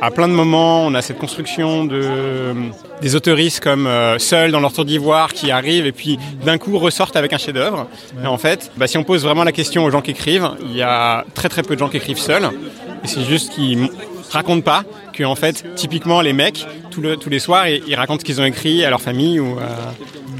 à 0.01 0.11
plein 0.11 0.27
de 0.27 0.33
moments, 0.33 0.85
on 0.85 0.93
a 0.93 1.01
cette 1.01 1.17
construction 1.17 1.85
de, 1.85 2.53
des 3.01 3.15
autoristes 3.15 3.61
comme 3.61 3.87
euh, 3.87 4.19
seuls 4.19 4.51
dans 4.51 4.59
leur 4.59 4.73
tour 4.73 4.85
d'ivoire 4.85 5.33
qui 5.33 5.51
arrivent 5.51 5.85
et 5.85 5.91
puis 5.91 6.19
d'un 6.45 6.57
coup 6.57 6.77
ressortent 6.77 7.15
avec 7.15 7.33
un 7.33 7.37
chef-d'œuvre. 7.37 7.87
Et 8.23 8.27
en 8.27 8.37
fait, 8.37 8.71
bah, 8.77 8.87
si 8.87 8.97
on 8.97 9.03
pose 9.03 9.23
vraiment 9.23 9.43
la 9.43 9.51
question 9.51 9.83
aux 9.83 9.91
gens 9.91 10.01
qui 10.01 10.11
écrivent, 10.11 10.51
il 10.61 10.75
y 10.75 10.81
a 10.81 11.25
très 11.33 11.49
très 11.49 11.63
peu 11.63 11.75
de 11.75 11.79
gens 11.79 11.89
qui 11.89 11.97
écrivent 11.97 12.19
seuls. 12.19 12.49
C'est 13.03 13.23
juste 13.23 13.51
qu'ils 13.53 13.89
racontent 14.29 14.61
pas 14.61 14.83
que 15.13 15.23
en 15.23 15.35
fait, 15.35 15.65
typiquement 15.75 16.21
les 16.21 16.33
mecs, 16.33 16.65
tous 16.91 17.29
les 17.29 17.39
soirs, 17.39 17.67
ils, 17.67 17.83
ils 17.87 17.95
racontent 17.95 18.19
ce 18.19 18.25
qu'ils 18.25 18.41
ont 18.41 18.45
écrit 18.45 18.83
à 18.83 18.89
leur 18.89 19.01
famille 19.01 19.39
ou 19.39 19.57
euh, 19.59 19.65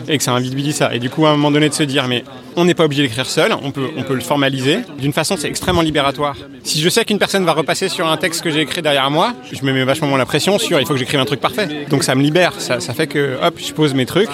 et 0.07 0.17
que 0.17 0.23
c'est 0.23 0.31
un 0.31 0.39
vide 0.39 0.71
ça. 0.71 0.93
Et 0.93 0.99
du 0.99 1.09
coup, 1.09 1.25
à 1.25 1.29
un 1.29 1.33
moment 1.33 1.51
donné, 1.51 1.69
de 1.69 1.73
se 1.73 1.83
dire, 1.83 2.07
mais 2.07 2.23
on 2.55 2.65
n'est 2.65 2.73
pas 2.73 2.85
obligé 2.85 3.03
d'écrire 3.03 3.25
seul, 3.25 3.53
on 3.61 3.71
peut, 3.71 3.89
on 3.97 4.03
peut 4.03 4.15
le 4.15 4.21
formaliser. 4.21 4.79
D'une 4.99 5.13
façon, 5.13 5.35
c'est 5.37 5.47
extrêmement 5.47 5.81
libératoire. 5.81 6.35
Si 6.63 6.81
je 6.81 6.89
sais 6.89 7.05
qu'une 7.05 7.19
personne 7.19 7.45
va 7.45 7.53
repasser 7.53 7.89
sur 7.89 8.07
un 8.07 8.17
texte 8.17 8.41
que 8.41 8.49
j'ai 8.49 8.61
écrit 8.61 8.81
derrière 8.81 9.09
moi, 9.11 9.33
je 9.51 9.63
me 9.63 9.73
mets 9.73 9.83
vachement 9.83 10.07
moins 10.07 10.17
la 10.17 10.25
pression 10.25 10.57
sur 10.57 10.79
il 10.79 10.85
faut 10.85 10.93
que 10.93 10.99
j'écrive 10.99 11.19
un 11.19 11.25
truc 11.25 11.39
parfait. 11.39 11.85
Donc 11.89 12.03
ça 12.03 12.15
me 12.15 12.21
libère, 12.21 12.53
ça, 12.59 12.79
ça 12.79 12.93
fait 12.93 13.07
que, 13.07 13.37
hop, 13.41 13.55
je 13.57 13.73
pose 13.73 13.93
mes 13.93 14.05
trucs. 14.05 14.29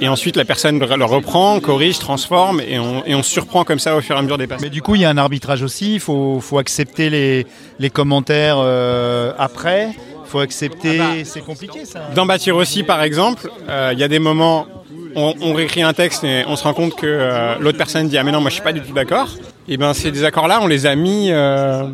Et 0.00 0.08
ensuite, 0.08 0.36
la 0.36 0.44
personne 0.44 0.78
le 0.78 1.04
reprend, 1.04 1.60
corrige, 1.60 1.98
transforme, 1.98 2.60
et 2.60 2.78
on, 2.78 3.04
et 3.06 3.14
on 3.14 3.22
se 3.22 3.30
surprend 3.30 3.64
comme 3.64 3.78
ça 3.78 3.96
au 3.96 4.00
fur 4.00 4.16
et 4.16 4.18
à 4.18 4.22
mesure 4.22 4.38
des 4.38 4.46
passages. 4.46 4.64
Mais 4.64 4.70
du 4.70 4.82
coup, 4.82 4.94
il 4.94 5.00
y 5.00 5.04
a 5.04 5.10
un 5.10 5.18
arbitrage 5.18 5.62
aussi. 5.62 5.94
Il 5.94 6.00
faut, 6.00 6.40
faut 6.40 6.58
accepter 6.58 7.10
les, 7.10 7.46
les 7.78 7.90
commentaires 7.90 8.56
euh, 8.58 9.32
après. 9.38 9.90
Il 10.24 10.28
faut 10.28 10.40
accepter. 10.40 10.98
Ah 11.00 11.08
bah. 11.16 11.24
C'est 11.24 11.40
compliqué 11.44 11.84
ça. 11.84 12.10
Dans 12.14 12.26
Bâtir 12.26 12.56
aussi, 12.56 12.82
par 12.82 13.02
exemple, 13.02 13.50
euh, 13.68 13.90
il 13.92 13.98
y 13.98 14.04
a 14.04 14.08
des 14.08 14.18
moments, 14.18 14.66
on, 15.14 15.34
on 15.40 15.54
réécrit 15.54 15.82
un 15.82 15.92
texte 15.92 16.24
et 16.24 16.44
on 16.46 16.56
se 16.56 16.64
rend 16.64 16.74
compte 16.74 16.96
que 16.96 17.06
euh, 17.06 17.54
l'autre 17.60 17.78
personne 17.78 18.08
dit 18.08 18.18
ah 18.18 18.24
mais 18.24 18.32
non 18.32 18.40
moi 18.40 18.50
je 18.50 18.54
suis 18.54 18.62
pas 18.62 18.72
du 18.72 18.80
tout 18.80 18.92
d'accord. 18.92 19.28
Et 19.68 19.76
ben 19.76 19.94
ces 19.94 20.10
désaccords-là, 20.10 20.58
on 20.62 20.66
les 20.66 20.84
a 20.86 20.94
mis, 20.96 21.30
euh, 21.30 21.84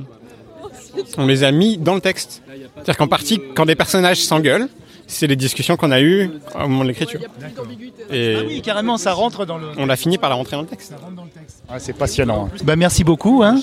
on 1.18 1.26
les 1.26 1.44
a 1.44 1.52
mis 1.52 1.76
dans 1.76 1.94
le 1.94 2.00
texte. 2.00 2.42
C'est-à-dire 2.74 2.96
qu'en 2.96 3.06
partie, 3.06 3.40
quand 3.54 3.66
des 3.66 3.76
personnages 3.76 4.18
s'engueulent, 4.18 4.68
c'est 5.06 5.26
les 5.26 5.36
discussions 5.36 5.76
qu'on 5.76 5.90
a 5.90 6.00
eues 6.00 6.30
au 6.54 6.68
moment 6.68 6.82
de 6.82 6.88
l'écriture. 6.88 7.20
Et 8.10 8.36
Ah 8.38 8.42
oui, 8.46 8.62
carrément, 8.62 8.96
ça 8.96 9.12
rentre 9.12 9.44
dans 9.46 9.58
le. 9.58 9.68
on 9.78 9.88
a 9.88 9.96
fini 9.96 10.18
par 10.18 10.30
la 10.30 10.36
rentrer 10.36 10.56
dans 10.56 10.62
le 10.62 10.68
texte. 10.68 10.94
Ah, 11.68 11.78
c'est 11.78 11.92
passionnant. 11.92 12.48
Bah, 12.64 12.76
merci 12.76 13.04
beaucoup. 13.04 13.42
Hein. 13.42 13.60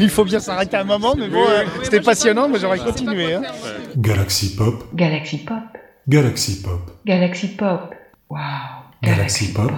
Il 0.00 0.10
faut 0.10 0.24
bien 0.24 0.40
s'arrêter 0.40 0.76
un 0.76 0.84
moment, 0.84 1.14
mais 1.16 1.28
bon, 1.28 1.44
euh, 1.48 1.64
c'était 1.82 2.00
passionnant. 2.00 2.48
Mais 2.48 2.58
j'aurais 2.58 2.78
continué. 2.78 3.34
Hein. 3.34 3.42
Galaxy 3.96 4.54
Pop, 4.56 4.84
Galaxy 4.94 5.38
Pop. 5.38 5.56
Galaxy 6.08 6.62
Pop, 6.62 6.90
Galaxy 7.04 7.48
Pop. 7.56 7.94
Wow. 8.30 8.38
Galaxy 9.02 9.52
Pop. 9.52 9.72